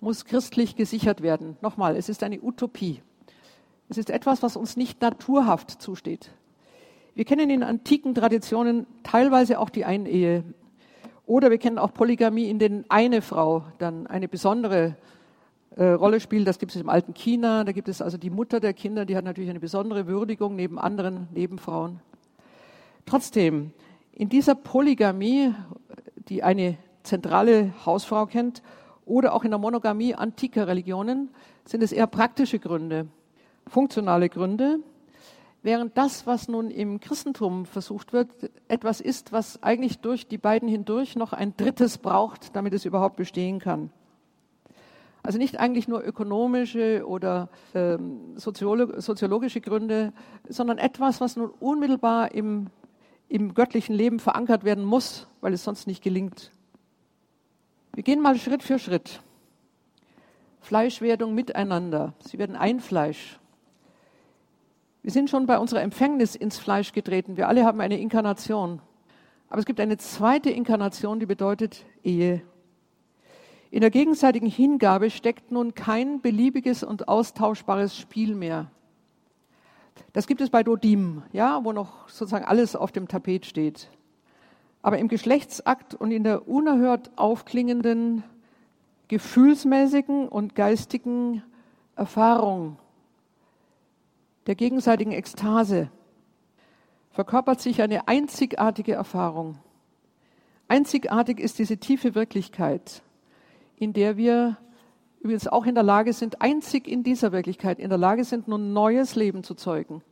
[0.00, 1.56] muss christlich gesichert werden.
[1.60, 3.02] Nochmal, es ist eine Utopie.
[3.88, 6.30] Es ist etwas, was uns nicht naturhaft zusteht.
[7.16, 10.42] Wir kennen in antiken Traditionen teilweise auch die Einehe.
[11.26, 14.96] Oder wir kennen auch Polygamie, in denen eine Frau dann eine besondere
[15.76, 16.48] äh, Rolle spielt.
[16.48, 17.62] Das gibt es im alten China.
[17.62, 20.76] Da gibt es also die Mutter der Kinder, die hat natürlich eine besondere Würdigung neben
[20.76, 22.00] anderen Nebenfrauen.
[23.06, 23.70] Trotzdem,
[24.10, 25.54] in dieser Polygamie,
[26.28, 28.60] die eine zentrale Hausfrau kennt,
[29.06, 31.28] oder auch in der Monogamie antiker Religionen,
[31.64, 33.06] sind es eher praktische Gründe,
[33.68, 34.80] funktionale Gründe,
[35.64, 38.28] Während das, was nun im Christentum versucht wird,
[38.68, 43.16] etwas ist, was eigentlich durch die beiden hindurch noch ein drittes braucht, damit es überhaupt
[43.16, 43.90] bestehen kann.
[45.22, 50.12] Also nicht eigentlich nur ökonomische oder ähm, soziologische Gründe,
[50.50, 52.66] sondern etwas, was nun unmittelbar im,
[53.30, 56.52] im göttlichen Leben verankert werden muss, weil es sonst nicht gelingt.
[57.94, 59.22] Wir gehen mal Schritt für Schritt.
[60.60, 62.12] Fleischwerdung miteinander.
[62.22, 63.40] Sie werden ein Fleisch.
[65.04, 67.36] Wir sind schon bei unserer Empfängnis ins Fleisch getreten.
[67.36, 68.80] Wir alle haben eine Inkarnation.
[69.50, 72.40] Aber es gibt eine zweite Inkarnation, die bedeutet Ehe.
[73.70, 78.70] In der gegenseitigen Hingabe steckt nun kein beliebiges und austauschbares Spiel mehr.
[80.14, 83.90] Das gibt es bei Dodim, ja, wo noch sozusagen alles auf dem Tapet steht.
[84.80, 88.22] Aber im Geschlechtsakt und in der unerhört aufklingenden
[89.08, 91.42] gefühlsmäßigen und geistigen
[91.94, 92.78] Erfahrung
[94.46, 95.90] der gegenseitigen Ekstase
[97.10, 99.58] verkörpert sich eine einzigartige Erfahrung.
[100.68, 103.02] Einzigartig ist diese tiefe Wirklichkeit,
[103.76, 104.56] in der wir
[105.20, 108.72] übrigens auch in der Lage sind, einzig in dieser Wirklichkeit in der Lage sind, nun
[108.72, 110.02] neues Leben zu zeugen.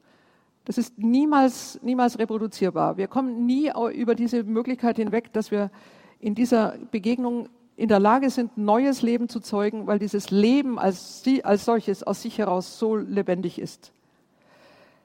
[0.65, 2.97] Das ist niemals, niemals reproduzierbar.
[2.97, 5.71] Wir kommen nie über diese Möglichkeit hinweg, dass wir
[6.21, 11.25] in dieser Begegnung in der Lage sind, neues Leben zu zeugen, weil dieses Leben als,
[11.43, 13.93] als solches aus sich heraus so lebendig ist.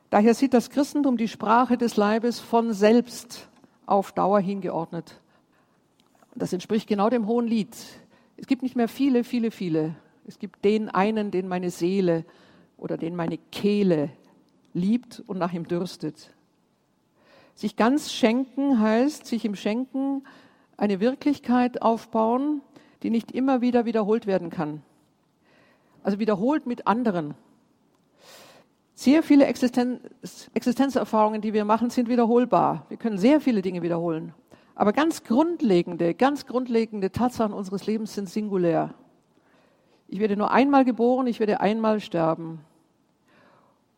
[0.09, 3.49] Daher sieht das Christentum die Sprache des Leibes von selbst
[3.85, 5.19] auf Dauer hingeordnet.
[6.35, 7.75] Das entspricht genau dem hohen Lied.
[8.37, 9.95] Es gibt nicht mehr viele, viele, viele.
[10.25, 12.25] Es gibt den einen, den meine Seele
[12.77, 14.11] oder den meine Kehle
[14.73, 16.33] liebt und nach ihm dürstet.
[17.55, 20.23] Sich ganz schenken heißt, sich im Schenken
[20.77, 22.61] eine Wirklichkeit aufbauen,
[23.03, 24.83] die nicht immer wieder wiederholt werden kann.
[26.03, 27.33] Also wiederholt mit anderen.
[28.99, 32.87] Sehr viele Existenz, Existenzerfahrungen, die wir machen, sind wiederholbar.
[32.89, 34.33] Wir können sehr viele Dinge wiederholen.
[34.73, 38.95] Aber ganz grundlegende, ganz grundlegende Tatsachen unseres Lebens sind singulär.
[40.07, 42.61] Ich werde nur einmal geboren, ich werde einmal sterben.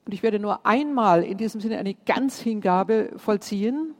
[0.05, 3.93] Und ich werde nur einmal in diesem Sinne eine Ganzhingabe vollziehen.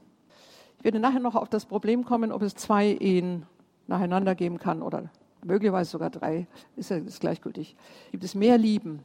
[0.76, 3.46] Ich werde nachher noch auf das Problem kommen, ob es zwei Ehen
[3.86, 5.10] nacheinander geben kann oder
[5.42, 6.46] möglicherweise sogar drei.
[6.76, 7.74] Ist ja ist gleichgültig.
[8.10, 9.00] Gibt es mehr Lieben?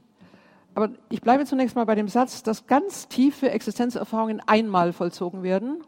[0.75, 5.83] Aber ich bleibe zunächst mal bei dem Satz, dass ganz tiefe Existenzerfahrungen einmal vollzogen werden,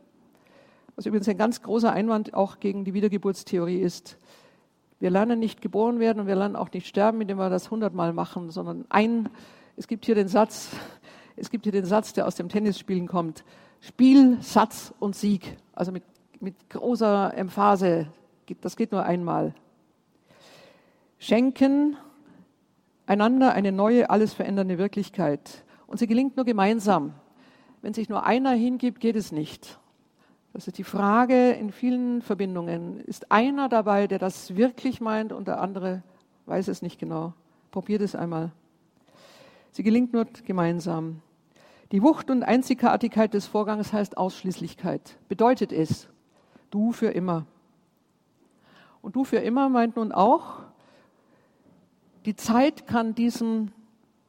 [0.96, 4.18] was übrigens ein ganz großer Einwand auch gegen die Wiedergeburtstheorie ist.
[5.00, 8.14] Wir lernen nicht geboren werden und wir lernen auch nicht sterben, indem wir das hundertmal
[8.14, 9.30] machen, sondern ein,
[9.76, 10.72] es gibt hier den Satz,
[11.40, 13.44] Es gibt hier den Satz, der aus dem Tennisspielen kommt.
[13.80, 15.56] Spiel, Satz und Sieg.
[15.72, 16.04] Also mit,
[16.40, 18.08] mit großer Emphase.
[18.62, 19.54] Das geht nur einmal.
[21.20, 21.96] Schenken
[23.08, 25.64] einander eine neue, alles verändernde Wirklichkeit.
[25.88, 27.14] Und sie gelingt nur gemeinsam.
[27.82, 29.80] Wenn sich nur einer hingibt, geht es nicht.
[30.54, 33.00] Das ist die Frage in vielen Verbindungen.
[33.02, 36.04] Ist einer dabei, der das wirklich meint und der andere
[36.46, 37.34] weiß es nicht genau?
[37.72, 38.52] Probiert es einmal.
[39.72, 41.22] Sie gelingt nur gemeinsam.
[41.92, 45.18] Die Wucht und Einzigartigkeit des Vorgangs heißt Ausschließlichkeit.
[45.30, 46.10] Bedeutet es,
[46.72, 47.46] du für immer.
[49.02, 50.64] Und du für immer meint nun auch,
[52.28, 53.72] die Zeit kann diesem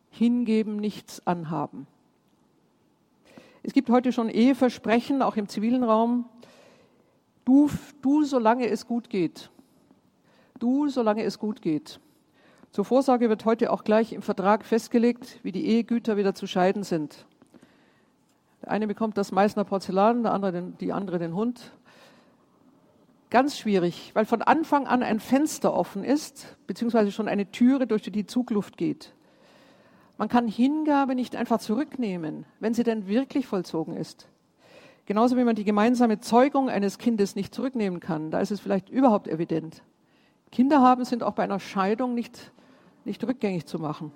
[0.08, 1.88] Hingeben nichts anhaben.
[3.64, 6.24] Es gibt heute schon Eheversprechen, auch im zivilen Raum.
[7.44, 7.68] Du,
[8.00, 9.50] du, solange es gut geht.
[10.60, 11.98] Du, solange es gut geht.
[12.70, 16.84] Zur Vorsorge wird heute auch gleich im Vertrag festgelegt, wie die Ehegüter wieder zu scheiden
[16.84, 17.26] sind.
[18.62, 21.72] Der eine bekommt das Meißner Porzellan, der andere den, die andere den Hund.
[23.30, 28.02] Ganz schwierig, weil von Anfang an ein Fenster offen ist, beziehungsweise schon eine Türe, durch
[28.02, 29.14] die die Zugluft geht.
[30.16, 34.28] Man kann Hingabe nicht einfach zurücknehmen, wenn sie denn wirklich vollzogen ist.
[35.04, 38.30] Genauso wie man die gemeinsame Zeugung eines Kindes nicht zurücknehmen kann.
[38.30, 39.82] Da ist es vielleicht überhaupt evident.
[40.50, 42.52] Kinder haben sind auch bei einer Scheidung nicht,
[43.04, 44.12] nicht rückgängig zu machen.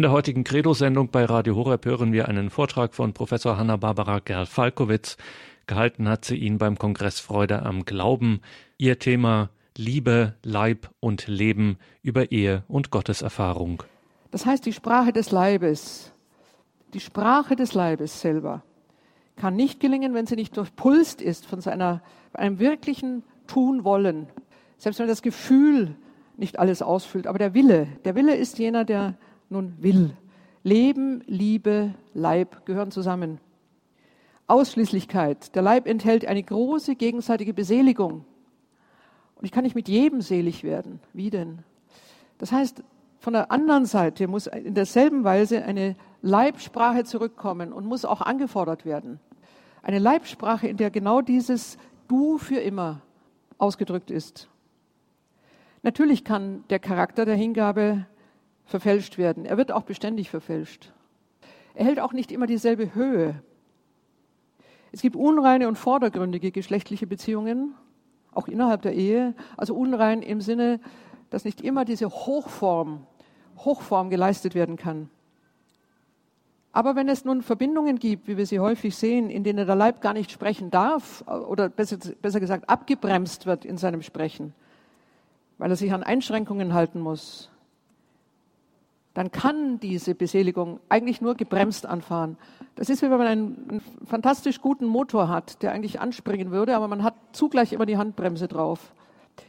[0.00, 5.18] In der heutigen Credo-Sendung bei Radio Horeb hören wir einen Vortrag von Professor Hanna-Barbara Gerl-Falkowitz.
[5.66, 8.40] Gehalten hat sie ihn beim Kongress Freude am Glauben.
[8.78, 13.82] Ihr Thema Liebe, Leib und Leben über Ehe und Gotteserfahrung.
[14.30, 16.14] Das heißt, die Sprache des Leibes,
[16.94, 18.62] die Sprache des Leibes selber
[19.36, 22.00] kann nicht gelingen, wenn sie nicht durchpulst ist von seiner,
[22.32, 24.28] einem wirklichen Tun wollen.
[24.78, 25.94] Selbst wenn das Gefühl
[26.38, 29.18] nicht alles ausfüllt, aber der Wille, der Wille ist jener, der
[29.50, 30.16] nun will.
[30.62, 33.38] Leben, Liebe, Leib gehören zusammen.
[34.46, 35.54] Ausschließlichkeit.
[35.54, 38.24] Der Leib enthält eine große gegenseitige Beseligung.
[39.36, 41.00] Und ich kann nicht mit jedem selig werden.
[41.12, 41.60] Wie denn?
[42.38, 42.82] Das heißt,
[43.20, 48.84] von der anderen Seite muss in derselben Weise eine Leibsprache zurückkommen und muss auch angefordert
[48.84, 49.20] werden.
[49.82, 53.02] Eine Leibsprache, in der genau dieses Du für immer
[53.56, 54.48] ausgedrückt ist.
[55.82, 58.06] Natürlich kann der Charakter der Hingabe
[58.70, 59.44] verfälscht werden.
[59.44, 60.92] Er wird auch beständig verfälscht.
[61.74, 63.42] Er hält auch nicht immer dieselbe Höhe.
[64.92, 67.74] Es gibt unreine und vordergründige geschlechtliche Beziehungen,
[68.32, 69.34] auch innerhalb der Ehe.
[69.56, 70.80] Also unrein im Sinne,
[71.30, 73.06] dass nicht immer diese Hochform,
[73.58, 75.10] Hochform geleistet werden kann.
[76.72, 80.00] Aber wenn es nun Verbindungen gibt, wie wir sie häufig sehen, in denen der Leib
[80.00, 84.54] gar nicht sprechen darf oder besser, besser gesagt abgebremst wird in seinem Sprechen,
[85.58, 87.50] weil er sich an Einschränkungen halten muss,
[89.20, 92.38] dann kann diese Beseligung eigentlich nur gebremst anfahren.
[92.76, 96.74] Das ist wie wenn man einen, einen, fantastisch guten Motor hat, der eigentlich anspringen würde,
[96.74, 98.94] aber man hat zugleich immer die Handbremse drauf.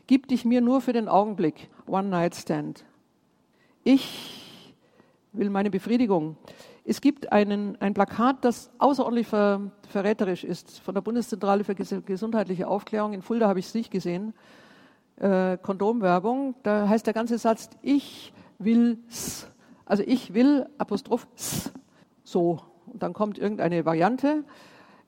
[0.08, 1.70] Gib dich mir nur für den Augenblick.
[1.88, 2.84] One Night Stand.
[3.86, 4.76] Ich
[5.32, 6.36] will meine Befriedigung.
[6.84, 12.68] Es gibt einen, ein Plakat, das außerordentlich ver, verräterisch ist, von der Bundeszentrale für gesundheitliche
[12.68, 13.14] Aufklärung.
[13.14, 14.34] In Fulda habe ich es nicht gesehen.
[15.16, 16.56] Äh, Kondomwerbung.
[16.62, 19.48] Da heißt der ganze Satz, ich will's.
[19.92, 21.28] Also ich will, Apostroph,
[22.24, 22.62] so.
[22.86, 24.46] Und dann kommt irgendeine Variante.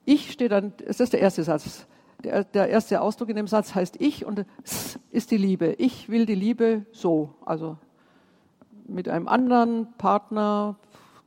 [0.04, 1.86] Ich steht dann, das ist der erste Satz.
[2.22, 5.72] Der, der erste Ausdruck in dem Satz heißt ich und s ist die Liebe.
[5.78, 7.30] Ich will die Liebe so.
[7.46, 7.78] Also
[8.86, 10.76] mit einem anderen Partner,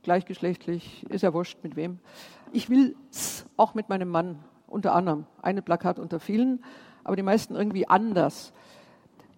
[0.04, 1.98] gleichgeschlechtlich, ist ja wurscht mit wem.
[2.52, 5.26] Ich will es auch mit meinem Mann, unter anderem.
[5.42, 6.62] Eine Plakat unter vielen,
[7.02, 8.52] aber die meisten irgendwie anders.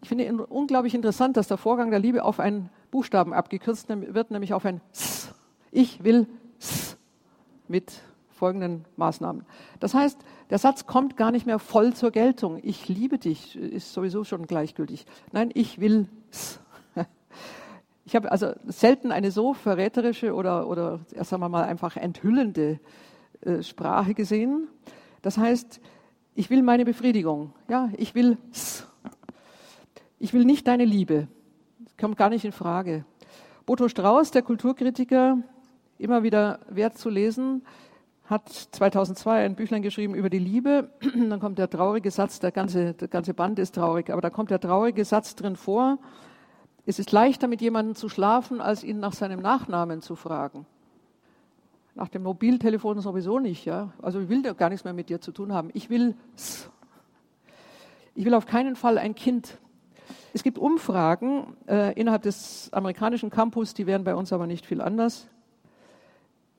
[0.02, 4.54] Ich finde unglaublich interessant, dass der Vorgang der Liebe auf einen Buchstaben abgekürzt wird, nämlich
[4.54, 5.34] auf ein S.
[5.70, 6.26] Ich will
[6.58, 6.96] S
[7.68, 9.44] mit folgenden Maßnahmen.
[9.78, 12.58] Das heißt, der Satz kommt gar nicht mehr voll zur Geltung.
[12.62, 15.04] Ich liebe dich ist sowieso schon gleichgültig.
[15.32, 16.60] Nein, ich will S.
[18.06, 22.80] Ich habe also selten eine so verräterische oder, oder sagen wir mal, einfach enthüllende
[23.42, 24.66] äh, Sprache gesehen.
[25.22, 25.80] Das heißt,
[26.34, 27.52] ich will meine Befriedigung.
[27.68, 28.89] Ja, ich will S.
[30.22, 31.28] Ich will nicht deine Liebe.
[31.78, 33.06] Das kommt gar nicht in Frage.
[33.64, 35.38] Boto Strauß, der Kulturkritiker,
[35.96, 37.62] immer wieder wert zu lesen,
[38.26, 40.90] hat 2002 ein Büchlein geschrieben über die Liebe.
[41.00, 44.50] Dann kommt der traurige Satz, der ganze, der ganze Band ist traurig, aber da kommt
[44.50, 45.96] der traurige Satz drin vor.
[46.84, 50.66] Es ist leichter, mit jemandem zu schlafen, als ihn nach seinem Nachnamen zu fragen.
[51.94, 53.94] Nach dem Mobiltelefon sowieso nicht, ja.
[54.02, 55.70] Also ich will gar nichts mehr mit dir zu tun haben.
[55.72, 56.14] Ich will,
[58.14, 59.58] ich will auf keinen Fall ein Kind.
[60.32, 64.80] Es gibt Umfragen äh, innerhalb des amerikanischen Campus, die wären bei uns aber nicht viel
[64.80, 65.28] anders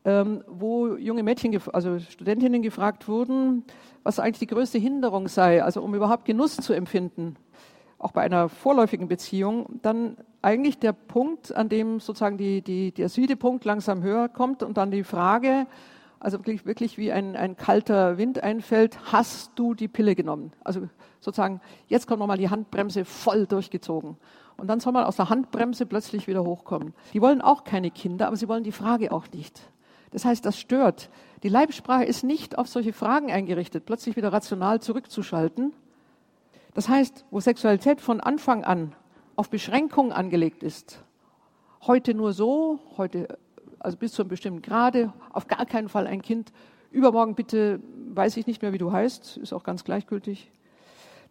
[0.06, 3.64] ähm, wo junge Mädchen, also Studentinnen gefragt wurden,
[4.04, 7.36] was eigentlich die größte Hinderung sei, also um überhaupt Genuss zu empfinden,
[8.00, 13.10] auch bei einer vorläufigen Beziehung, dann eigentlich der Punkt, an dem sozusagen die, die, der
[13.10, 15.68] Südepunkt langsam höher kommt und dann die Frage,
[16.22, 20.54] also wirklich, wirklich wie ein, ein kalter Wind einfällt, hast du die Pille genommen?
[20.64, 20.88] Also
[21.20, 24.18] sozusagen, jetzt kommt nochmal die Handbremse voll durchgezogen.
[24.56, 26.94] Und dann soll man aus der Handbremse plötzlich wieder hochkommen.
[27.14, 29.60] Die wollen auch keine Kinder, aber sie wollen die Frage auch nicht.
[30.12, 31.10] Das heißt, das stört.
[31.42, 35.74] Die Leibsprache ist nicht auf solche Fragen eingerichtet, plötzlich wieder rational zurückzuschalten.
[36.76, 38.94] Das heißt, wo Sexualität von Anfang an
[39.36, 41.04] auf Beschränkungen angelegt ist,
[41.82, 43.40] heute nur so, heute
[43.82, 46.52] also bis zu einem bestimmten Grade, auf gar keinen Fall ein Kind,
[46.92, 47.80] übermorgen bitte
[48.14, 50.52] weiß ich nicht mehr, wie du heißt, ist auch ganz gleichgültig.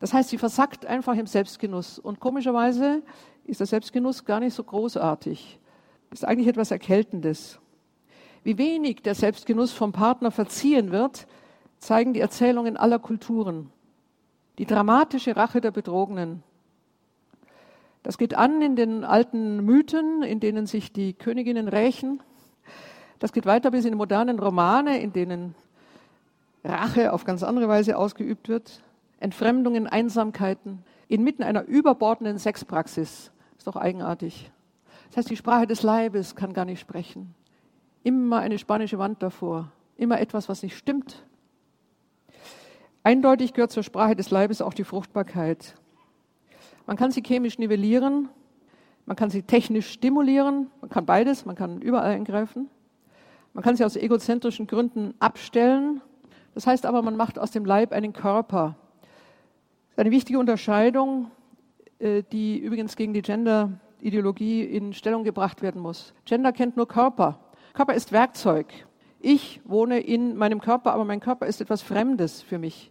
[0.00, 1.98] Das heißt, sie versackt einfach im Selbstgenuss.
[1.98, 3.02] Und komischerweise
[3.44, 5.58] ist der Selbstgenuss gar nicht so großartig.
[6.10, 7.60] Ist eigentlich etwas Erkältendes.
[8.42, 11.26] Wie wenig der Selbstgenuss vom Partner verziehen wird,
[11.78, 13.70] zeigen die Erzählungen aller Kulturen.
[14.58, 16.42] Die dramatische Rache der Betrogenen.
[18.02, 22.22] Das geht an in den alten Mythen, in denen sich die Königinnen rächen.
[23.20, 25.54] Das geht weiter bis in die modernen Romane, in denen
[26.64, 28.82] Rache auf ganz andere Weise ausgeübt wird.
[29.20, 33.30] Entfremdungen, Einsamkeiten, inmitten einer überbordenden Sexpraxis.
[33.58, 34.50] Ist doch eigenartig.
[35.08, 37.34] Das heißt, die Sprache des Leibes kann gar nicht sprechen.
[38.02, 41.22] Immer eine spanische Wand davor, immer etwas, was nicht stimmt.
[43.02, 45.74] Eindeutig gehört zur Sprache des Leibes auch die Fruchtbarkeit.
[46.86, 48.30] Man kann sie chemisch nivellieren,
[49.04, 52.70] man kann sie technisch stimulieren, man kann beides, man kann überall eingreifen.
[53.52, 56.00] Man kann sie aus egozentrischen Gründen abstellen.
[56.54, 58.76] Das heißt aber, man macht aus dem Leib einen Körper.
[59.00, 61.30] Das ist eine wichtige Unterscheidung,
[61.98, 66.14] äh, die übrigens gegen die Gender-Ideologie in Stellung gebracht werden muss.
[66.24, 67.38] Gender kennt nur Körper.
[67.72, 68.66] Körper ist Werkzeug.
[69.20, 72.90] Ich wohne in meinem Körper, aber mein Körper ist etwas Fremdes für mich.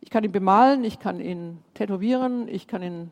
[0.00, 3.10] Ich kann ihn bemalen, ich kann ihn tätowieren, ich kann ihn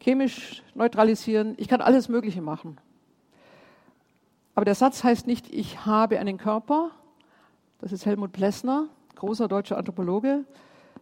[0.00, 2.78] chemisch neutralisieren, ich kann alles Mögliche machen.
[4.54, 6.90] Aber der Satz heißt nicht, ich habe einen Körper,
[7.78, 10.44] das ist Helmut Plessner, großer deutscher Anthropologe,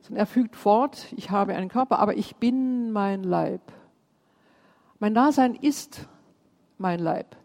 [0.03, 3.61] sondern er fügt fort, ich habe einen Körper, aber ich bin mein Leib.
[4.99, 6.07] Mein Dasein ist
[6.79, 7.37] mein Leib.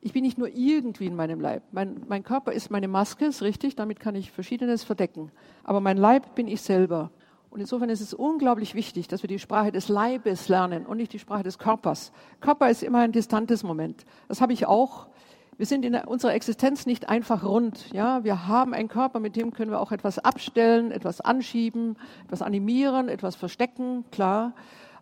[0.00, 1.62] Ich bin nicht nur irgendwie in meinem Leib.
[1.70, 5.30] Mein, mein Körper ist meine Maske, ist richtig, damit kann ich Verschiedenes verdecken.
[5.62, 7.12] Aber mein Leib bin ich selber.
[7.50, 11.12] Und insofern ist es unglaublich wichtig, dass wir die Sprache des Leibes lernen und nicht
[11.12, 12.10] die Sprache des Körpers.
[12.40, 14.04] Körper ist immer ein distantes Moment.
[14.26, 15.06] Das habe ich auch.
[15.58, 17.92] Wir sind in unserer Existenz nicht einfach rund.
[17.92, 22.40] Ja, wir haben einen Körper, mit dem können wir auch etwas abstellen, etwas anschieben, etwas
[22.40, 24.54] animieren, etwas verstecken, klar.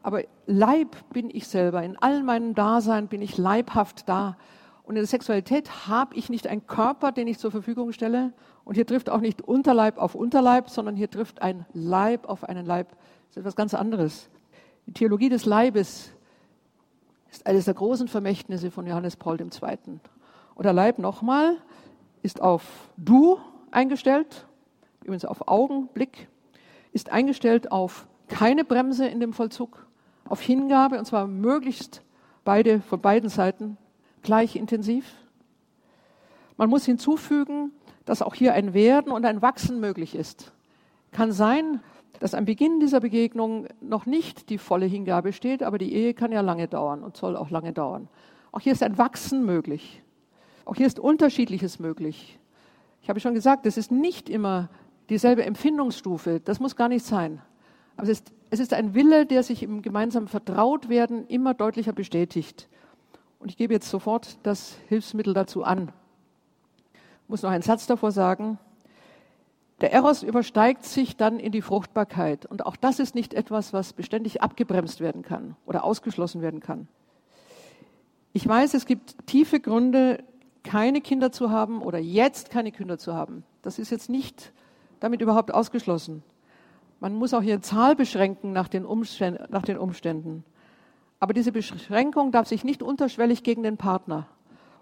[0.02, 1.82] Aber Leib bin ich selber.
[1.82, 4.36] In all meinem Dasein bin ich leibhaft da.
[4.82, 8.32] Und in der Sexualität habe ich nicht einen Körper, den ich zur Verfügung stelle.
[8.64, 12.66] Und hier trifft auch nicht Unterleib auf Unterleib, sondern hier trifft ein Leib auf einen
[12.66, 12.88] Leib.
[13.28, 14.28] Das ist etwas ganz anderes.
[14.86, 16.10] Die Theologie des Leibes
[17.30, 20.00] ist eines der großen Vermächtnisse von Johannes Paul II.
[20.61, 21.57] Und der Leib nochmal
[22.23, 23.38] ist auf Du
[23.70, 24.44] eingestellt,
[25.05, 26.29] übrigens auf Augenblick,
[26.92, 29.87] ist eingestellt auf keine Bremse in dem Vollzug,
[30.29, 32.03] auf Hingabe, und zwar möglichst
[32.44, 33.79] beide von beiden Seiten
[34.20, 35.11] gleich intensiv.
[36.59, 37.73] Man muss hinzufügen,
[38.05, 40.53] dass auch hier ein Werden und ein Wachsen möglich ist.
[41.11, 41.81] Kann sein,
[42.18, 46.33] dass am Beginn dieser Begegnung noch nicht die volle Hingabe steht, aber die Ehe kann
[46.33, 48.11] ja lange dauern und soll auch lange dauern.
[48.53, 50.03] Auch hier ist ein Wachsen möglich.
[50.70, 52.38] Auch hier ist Unterschiedliches möglich.
[53.02, 54.68] Ich habe schon gesagt, es ist nicht immer
[55.09, 56.38] dieselbe Empfindungsstufe.
[56.38, 57.42] Das muss gar nicht sein.
[57.96, 62.68] Aber es ist, es ist ein Wille, der sich im gemeinsamen Vertrautwerden immer deutlicher bestätigt.
[63.40, 65.90] Und ich gebe jetzt sofort das Hilfsmittel dazu an.
[67.24, 68.56] Ich muss noch einen Satz davor sagen.
[69.81, 72.46] Der Eros übersteigt sich dann in die Fruchtbarkeit.
[72.46, 76.87] Und auch das ist nicht etwas, was beständig abgebremst werden kann oder ausgeschlossen werden kann.
[78.33, 80.23] Ich weiß, es gibt tiefe Gründe,
[80.63, 83.44] keine Kinder zu haben oder jetzt keine Kinder zu haben.
[83.63, 84.52] Das ist jetzt nicht
[85.00, 86.23] damit überhaupt ausgeschlossen.
[87.00, 90.44] Man muss auch hier Zahl beschränken nach den Umständen.
[91.19, 94.27] Aber diese Beschränkung darf sich nicht unterschwellig gegen den Partner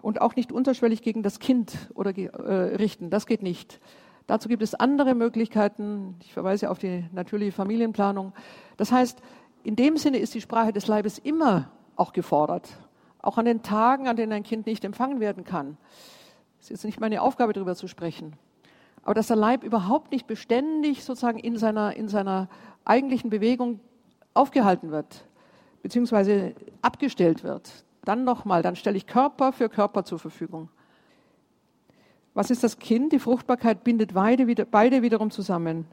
[0.01, 3.09] und auch nicht unterschwellig gegen das Kind oder äh, richten.
[3.09, 3.79] Das geht nicht.
[4.27, 6.15] Dazu gibt es andere Möglichkeiten.
[6.21, 8.33] Ich verweise auf die natürliche Familienplanung.
[8.77, 9.21] Das heißt,
[9.63, 12.69] in dem Sinne ist die Sprache des Leibes immer auch gefordert.
[13.21, 15.77] Auch an den Tagen, an denen ein Kind nicht empfangen werden kann.
[16.59, 18.33] Es ist nicht meine Aufgabe, darüber zu sprechen.
[19.03, 22.49] Aber dass der Leib überhaupt nicht beständig sozusagen in seiner, in seiner
[22.85, 23.79] eigentlichen Bewegung
[24.33, 25.25] aufgehalten wird,
[25.81, 27.71] beziehungsweise abgestellt wird.
[28.03, 30.69] Dann nochmal, dann stelle ich Körper für Körper zur Verfügung.
[32.33, 33.11] Was ist das Kind?
[33.11, 35.85] Die Fruchtbarkeit bindet beide, beide wiederum zusammen.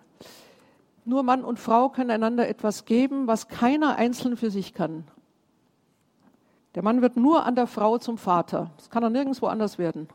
[1.04, 5.04] Nur Mann und Frau können einander etwas geben, was keiner einzeln für sich kann.
[6.76, 8.70] Der Mann wird nur an der Frau zum Vater.
[8.76, 10.08] Das kann er nirgendwo anders werden.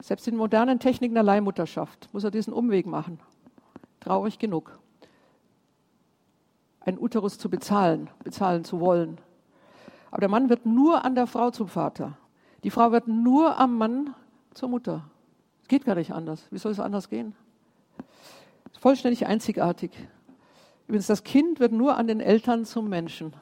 [0.00, 3.18] Selbst in modernen Techniken der Leihmutterschaft muss er diesen Umweg machen.
[4.00, 4.78] Traurig genug.
[6.80, 9.18] Ein Uterus zu bezahlen, bezahlen zu wollen.
[10.10, 12.18] Aber der Mann wird nur an der Frau zum Vater.
[12.62, 14.14] Die Frau wird nur am Mann
[14.52, 15.04] zur Mutter.
[15.62, 16.46] Es geht gar nicht anders.
[16.50, 17.34] Wie soll es anders gehen?
[18.78, 19.92] Vollständig einzigartig.
[20.86, 23.32] Übrigens, das Kind wird nur an den Eltern zum Menschen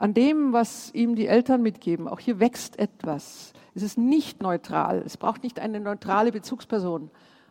[0.00, 2.08] an dem, was ihm die Eltern mitgeben.
[2.08, 3.52] Auch hier wächst etwas.
[3.74, 5.02] Es ist nicht neutral.
[5.04, 7.10] Es braucht nicht eine neutrale Bezugsperson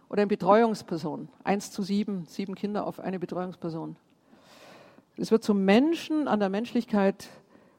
[0.09, 1.29] oder eine Betreuungsperson.
[1.43, 3.97] Eins zu sieben, sieben Kinder auf eine Betreuungsperson.
[5.15, 7.27] Es wird zum Menschen an der Menschlichkeit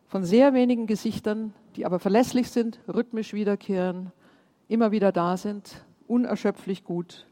[0.07, 4.13] von sehr wenigen Gesichtern, die aber verlässlich sind, rhythmisch wiederkehren,
[4.69, 7.27] immer wieder da sind, unerschöpflich gut.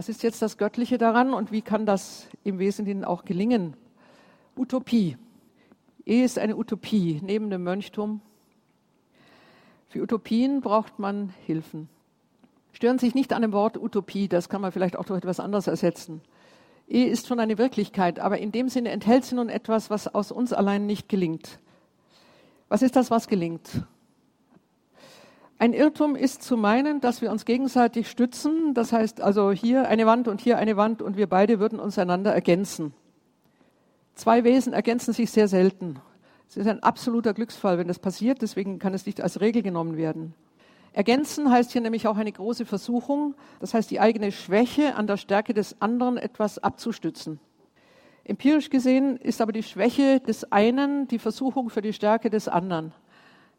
[0.00, 3.76] Was ist jetzt das Göttliche daran und wie kann das im Wesentlichen auch gelingen?
[4.56, 5.18] Utopie.
[6.06, 8.22] Ehe ist eine Utopie neben dem Mönchtum.
[9.88, 11.90] Für Utopien braucht man Hilfen.
[12.72, 15.66] Stören sich nicht an dem Wort Utopie, das kann man vielleicht auch durch etwas anderes
[15.66, 16.22] ersetzen.
[16.88, 20.32] Ehe ist schon eine Wirklichkeit, aber in dem Sinne enthält sie nun etwas, was aus
[20.32, 21.60] uns allein nicht gelingt.
[22.70, 23.84] Was ist das, was gelingt?
[25.60, 28.72] Ein Irrtum ist zu meinen, dass wir uns gegenseitig stützen.
[28.72, 31.98] Das heißt also hier eine Wand und hier eine Wand und wir beide würden uns
[31.98, 32.94] einander ergänzen.
[34.14, 36.00] Zwei Wesen ergänzen sich sehr selten.
[36.48, 38.40] Es ist ein absoluter Glücksfall, wenn das passiert.
[38.40, 40.34] Deswegen kann es nicht als Regel genommen werden.
[40.94, 43.34] Ergänzen heißt hier nämlich auch eine große Versuchung.
[43.58, 47.38] Das heißt, die eigene Schwäche an der Stärke des anderen etwas abzustützen.
[48.24, 52.94] Empirisch gesehen ist aber die Schwäche des einen die Versuchung für die Stärke des anderen.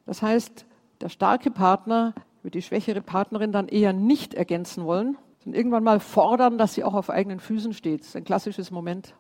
[0.08, 0.66] Das heißt,
[1.02, 6.00] der starke Partner wird die schwächere Partnerin dann eher nicht ergänzen wollen, sondern irgendwann mal
[6.00, 8.02] fordern, dass sie auch auf eigenen Füßen steht.
[8.02, 9.16] Das ist ein klassisches Moment.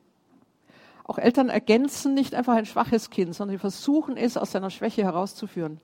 [1.03, 5.03] Auch Eltern ergänzen nicht einfach ein schwaches Kind, sondern sie versuchen es aus seiner Schwäche
[5.03, 5.81] herauszuführen.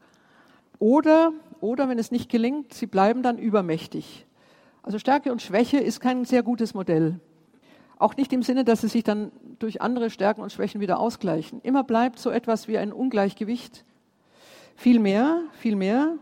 [0.79, 4.25] Oder, oder wenn es nicht gelingt, sie bleiben dann übermächtig.
[4.83, 7.19] Also Stärke und Schwäche ist kein sehr gutes Modell.
[7.99, 11.61] Auch nicht im Sinne, dass sie sich dann durch andere Stärken und Schwächen wieder ausgleichen.
[11.61, 13.83] Immer bleibt so etwas wie ein Ungleichgewicht,
[14.77, 16.13] viel mehr, viel mehr.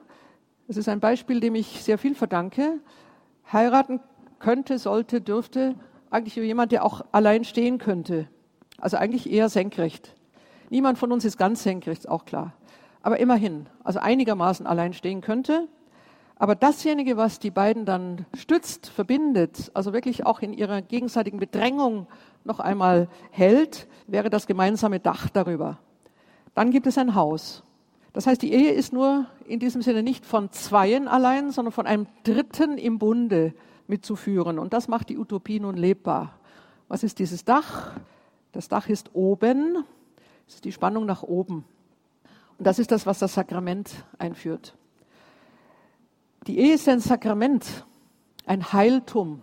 [0.67, 2.79] Es ist ein Beispiel, dem ich sehr viel verdanke.
[3.51, 3.99] Heiraten
[4.39, 5.75] könnte, sollte, dürfte
[6.09, 8.27] eigentlich jemand, der auch allein stehen könnte.
[8.79, 10.15] Also eigentlich eher senkrecht.
[10.69, 12.53] Niemand von uns ist ganz senkrecht, ist auch klar.
[13.01, 15.67] Aber immerhin, also einigermaßen allein stehen könnte.
[16.37, 22.07] Aber dasjenige, was die beiden dann stützt, verbindet, also wirklich auch in ihrer gegenseitigen Bedrängung
[22.45, 25.77] noch einmal hält, wäre das gemeinsame Dach darüber.
[26.53, 27.64] Dann gibt es ein Haus.
[28.15, 31.85] Das heißt, die Ehe ist nur in diesem Sinne nicht von Zweien allein, sondern von
[31.85, 33.53] einem Dritten im Bunde
[33.87, 34.57] mitzuführen.
[34.57, 36.39] Und das macht die Utopie nun lebbar.
[36.87, 37.91] Was ist dieses Dach?
[38.53, 39.83] Das Dach ist oben.
[40.47, 41.65] Es ist die Spannung nach oben.
[42.57, 44.77] Und das ist das, was das Sakrament einführt.
[46.47, 47.85] Die Ehe ist ein Sakrament,
[48.45, 49.41] ein Heiltum.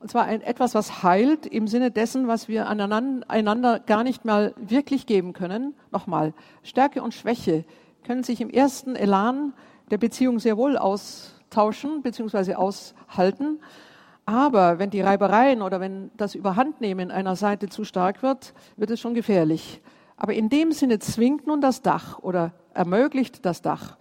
[0.00, 4.52] Und zwar ein, etwas, was heilt im Sinne dessen, was wir einander gar nicht mal
[4.58, 5.74] wirklich geben können.
[5.90, 7.64] Nochmal, Stärke und Schwäche
[8.06, 9.52] können sich im ersten Elan
[9.90, 12.54] der Beziehung sehr wohl austauschen bzw.
[12.54, 13.60] aushalten.
[14.24, 19.00] Aber wenn die Reibereien oder wenn das Überhandnehmen einer Seite zu stark wird, wird es
[19.00, 19.80] schon gefährlich.
[20.16, 23.96] Aber in dem Sinne zwingt nun das Dach oder ermöglicht das Dach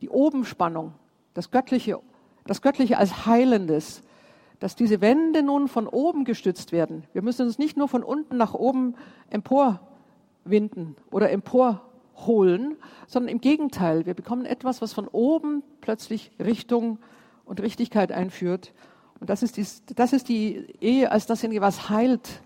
[0.00, 0.92] die Obenspannung,
[1.32, 1.98] das Göttliche,
[2.46, 4.02] das Göttliche als Heilendes,
[4.58, 7.04] dass diese Wände nun von oben gestützt werden.
[7.14, 8.96] Wir müssen uns nicht nur von unten nach oben
[9.30, 11.80] emporwinden oder empor
[12.16, 16.98] holen, sondern im Gegenteil, wir bekommen etwas, was von oben plötzlich Richtung
[17.44, 18.72] und Richtigkeit einführt.
[19.20, 22.42] Und das ist die, das ist die Ehe als dasjenige, was heilt.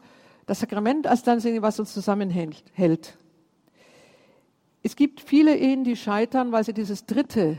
[0.46, 3.18] Das Sakrament als dasjenige, was uns zusammenhält.
[4.82, 7.58] Es gibt viele Ehen, die scheitern, weil sie dieses Dritte,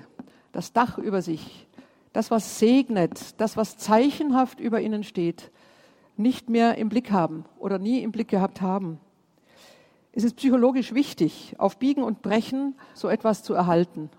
[0.51, 1.67] das Dach über sich,
[2.13, 5.51] das, was segnet, das, was zeichenhaft über ihnen steht,
[6.17, 8.99] nicht mehr im Blick haben oder nie im Blick gehabt haben.
[10.11, 14.09] Es ist psychologisch wichtig, auf Biegen und Brechen so etwas zu erhalten.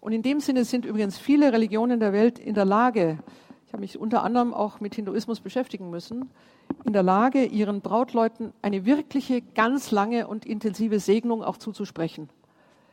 [0.00, 3.18] Und in dem Sinne sind übrigens viele Religionen der Welt in der Lage,
[3.66, 6.30] ich habe mich unter anderem auch mit Hinduismus beschäftigen müssen,
[6.84, 12.30] in der Lage, ihren Brautleuten eine wirkliche, ganz lange und intensive Segnung auch zuzusprechen.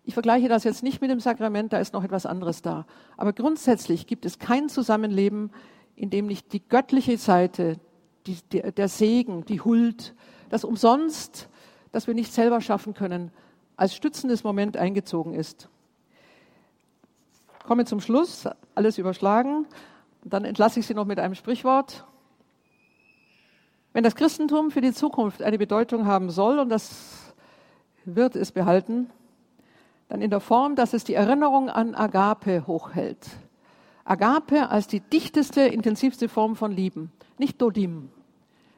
[0.03, 2.85] Ich vergleiche das jetzt nicht mit dem Sakrament, da ist noch etwas anderes da.
[3.15, 5.51] Aber grundsätzlich gibt es kein Zusammenleben,
[5.95, 7.77] in dem nicht die göttliche Seite,
[8.27, 10.13] die, der, der Segen, die Huld,
[10.49, 11.49] das Umsonst,
[11.91, 13.31] das wir nicht selber schaffen können,
[13.75, 15.69] als stützendes Moment eingezogen ist.
[17.59, 19.65] Ich komme zum Schluss, alles überschlagen.
[20.23, 22.05] Dann entlasse ich Sie noch mit einem Sprichwort.
[23.93, 27.33] Wenn das Christentum für die Zukunft eine Bedeutung haben soll, und das
[28.05, 29.09] wird es behalten,
[30.07, 33.27] dann in der Form, dass es die Erinnerung an Agape hochhält.
[34.05, 38.09] Agape als die dichteste, intensivste Form von Lieben, nicht Dodim.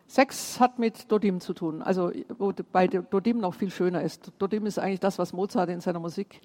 [0.10, 4.32] Sex hat mit Dodim zu tun, also wo bei Dodim noch viel schöner ist.
[4.40, 6.42] Dodim ist eigentlich das, was Mozart in seiner Musik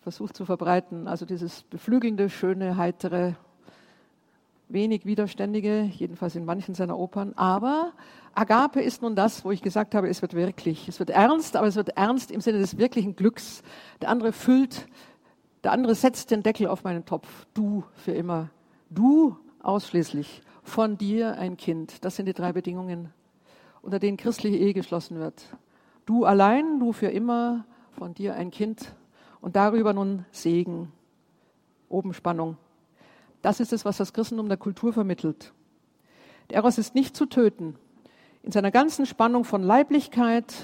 [0.00, 3.34] versucht zu verbreiten, also dieses beflügelnde, schöne, heitere,
[4.68, 7.32] wenig widerständige, jedenfalls in manchen seiner Opern.
[7.36, 7.92] Aber
[8.34, 11.68] Agape ist nun das, wo ich gesagt habe, es wird wirklich, es wird ernst, aber
[11.68, 13.62] es wird ernst im Sinne des wirklichen Glücks.
[14.00, 14.88] Der andere füllt,
[15.62, 17.46] der andere setzt den Deckel auf meinen Topf.
[17.54, 18.50] Du für immer.
[18.88, 22.04] Du ausschließlich von dir ein Kind.
[22.04, 23.12] Das sind die drei Bedingungen,
[23.82, 25.44] unter denen christliche Ehe geschlossen wird.
[26.06, 28.94] Du allein, du für immer, von dir ein Kind
[29.40, 30.92] und darüber nun Segen,
[31.88, 32.56] oben Spannung.
[33.42, 35.52] Das ist es, was das Christentum der Kultur vermittelt.
[36.48, 37.76] Der Eros ist nicht zu töten.
[38.42, 40.54] In seiner ganzen Spannung von Leiblichkeit,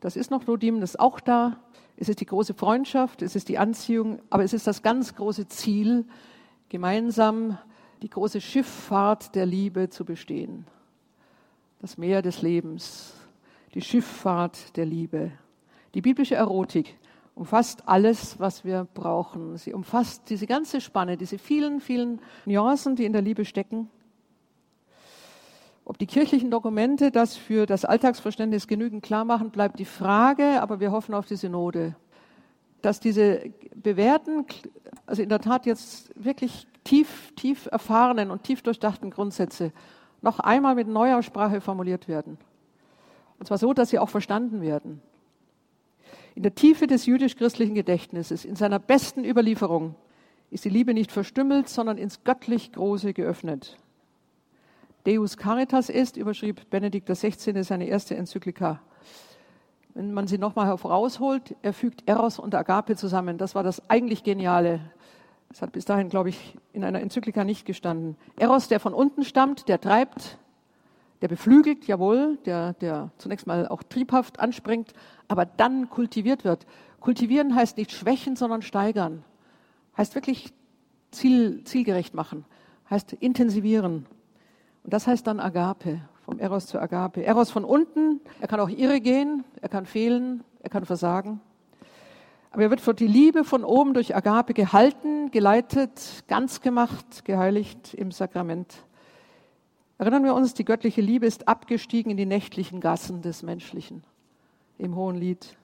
[0.00, 1.58] das ist noch Lodim, das ist auch da.
[1.96, 5.48] Es ist die große Freundschaft, es ist die Anziehung, aber es ist das ganz große
[5.48, 6.04] Ziel,
[6.68, 7.58] gemeinsam
[8.02, 10.66] die große Schifffahrt der Liebe zu bestehen.
[11.80, 13.14] Das Meer des Lebens,
[13.74, 15.32] die Schifffahrt der Liebe.
[15.94, 16.96] Die biblische Erotik
[17.34, 19.56] umfasst alles, was wir brauchen.
[19.58, 23.90] Sie umfasst diese ganze Spanne, diese vielen, vielen Nuancen, die in der Liebe stecken.
[25.84, 30.80] Ob die kirchlichen Dokumente das für das Alltagsverständnis genügend klar machen, bleibt die Frage, aber
[30.80, 31.94] wir hoffen auf die Synode.
[32.82, 34.46] Dass diese bewährten,
[35.06, 39.72] also in der Tat jetzt wirklich tief, tief erfahrenen und tief durchdachten Grundsätze
[40.22, 42.38] noch einmal mit neuer Sprache formuliert werden.
[43.38, 45.02] Und zwar so, dass sie auch verstanden werden.
[46.34, 49.94] In der Tiefe des jüdisch-christlichen Gedächtnisses, in seiner besten Überlieferung,
[50.50, 53.76] ist die Liebe nicht verstümmelt, sondern ins göttlich Große geöffnet.
[55.06, 57.62] Deus Caritas ist, überschrieb Benedikt XVI.
[57.62, 58.80] seine erste Enzyklika.
[59.94, 63.38] Wenn man sie nochmal herausholt, er fügt Eros und Agape zusammen.
[63.38, 64.80] Das war das eigentlich Geniale.
[65.48, 68.16] Das hat bis dahin, glaube ich, in einer Enzyklika nicht gestanden.
[68.36, 70.38] Eros, der von unten stammt, der treibt,
[71.22, 74.92] der beflügelt, jawohl, der, der zunächst mal auch triebhaft anspringt,
[75.28, 76.66] aber dann kultiviert wird.
[77.00, 79.24] Kultivieren heißt nicht schwächen, sondern steigern.
[79.96, 80.52] Heißt wirklich
[81.10, 82.44] ziel, zielgerecht machen.
[82.90, 84.06] Heißt intensivieren.
[84.84, 87.24] Und das heißt dann Agape, vom Eros zu Agape.
[87.24, 91.40] Eros von unten, er kann auch irre gehen, er kann fehlen, er kann versagen.
[92.56, 97.92] Aber er wird für die Liebe von oben durch Agape gehalten, geleitet, ganz gemacht, geheiligt
[97.92, 98.86] im Sakrament.
[99.98, 104.04] Erinnern wir uns, die göttliche Liebe ist abgestiegen in die nächtlichen Gassen des Menschlichen
[104.78, 105.54] im Hohen Lied.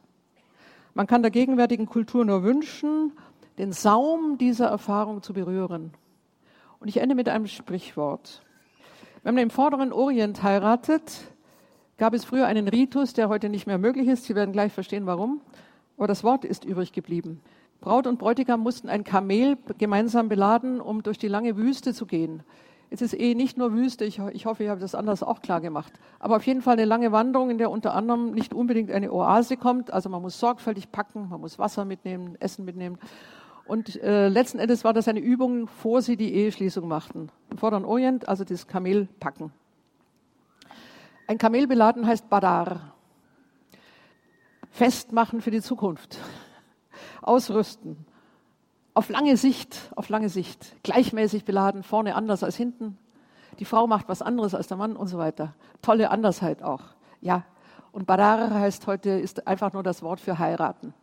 [0.93, 3.13] Man kann der gegenwärtigen Kultur nur wünschen,
[3.57, 5.95] den Saum dieser Erfahrung zu berühren.
[6.79, 8.43] Und ich ende mit einem Sprichwort.
[9.23, 11.23] Wenn man im vorderen Orient heiratet,
[11.97, 14.25] gab es früher einen Ritus, der heute nicht mehr möglich ist.
[14.25, 15.41] Sie werden gleich verstehen, warum.
[15.97, 17.41] Aber das Wort ist übrig geblieben.
[17.81, 22.43] Braut und Bräutigam mussten ein Kamel gemeinsam beladen, um durch die lange Wüste zu gehen.
[22.91, 25.61] Es ist eh nicht nur Wüste, ich, ich hoffe, ich habe das anders auch klar
[25.63, 25.93] gemacht.
[26.19, 29.57] Aber auf jeden Fall eine lange Wanderung, in der unter anderem nicht unbedingt eine Oase
[29.57, 29.91] kommt.
[29.91, 32.99] Also man muss sorgfältig packen, man muss Wasser mitnehmen, Essen mitnehmen.
[33.67, 37.31] Und äh, letzten Endes war das eine Übung, vor sie die Eheschließung machten.
[37.51, 39.53] Im Vorderen Orient, also das Kamel packen.
[41.27, 42.92] Ein Kamel beladen heißt Badar.
[44.73, 46.19] Festmachen für die Zukunft.
[47.23, 48.05] Ausrüsten
[48.95, 52.99] auf lange Sicht, auf lange Sicht, gleichmäßig beladen, vorne anders als hinten.
[53.59, 55.55] Die Frau macht was anderes als der Mann und so weiter.
[55.81, 56.83] Tolle Andersheit auch.
[57.21, 57.45] Ja.
[57.91, 60.95] Und Badar heißt heute, ist einfach nur das Wort für heiraten.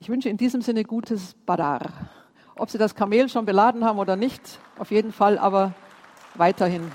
[0.00, 1.90] Ich wünsche in diesem Sinne gutes Badar.
[2.54, 4.40] Ob Sie das Kamel schon beladen haben oder nicht,
[4.78, 5.74] auf jeden Fall aber
[6.34, 6.90] weiterhin.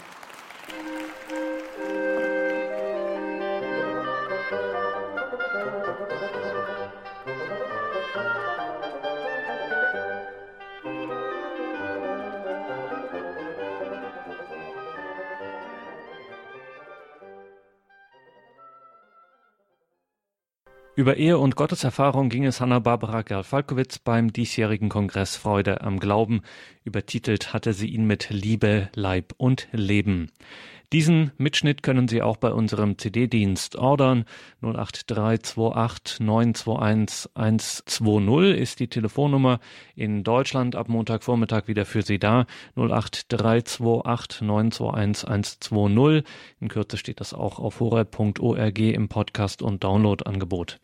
[20.96, 26.44] Über Ehe und Gotteserfahrung ging es Hanna-Barbara Gerl-Falkowitz beim diesjährigen Kongress Freude am Glauben.
[26.84, 30.30] Übertitelt hatte sie ihn mit Liebe, Leib und Leben.
[30.94, 34.26] Diesen Mitschnitt können Sie auch bei unserem CD-Dienst ordern.
[34.62, 39.60] 08328 921 120 ist die Telefonnummer
[39.96, 42.46] in Deutschland ab Montagvormittag wieder für Sie da.
[42.76, 46.24] 08328 921 120.
[46.60, 50.80] In Kürze steht das auch auf horeb.org im Podcast- und Downloadangebot.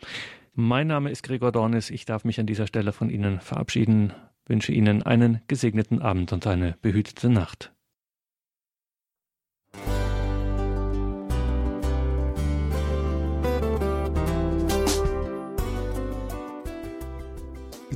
[0.55, 1.91] Mein Name ist Gregor Dornis.
[1.91, 4.14] Ich darf mich an dieser Stelle von Ihnen verabschieden,
[4.47, 7.72] wünsche Ihnen einen gesegneten Abend und eine behütete Nacht.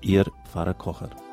[0.00, 1.25] Ihr Pfarrer Kocher.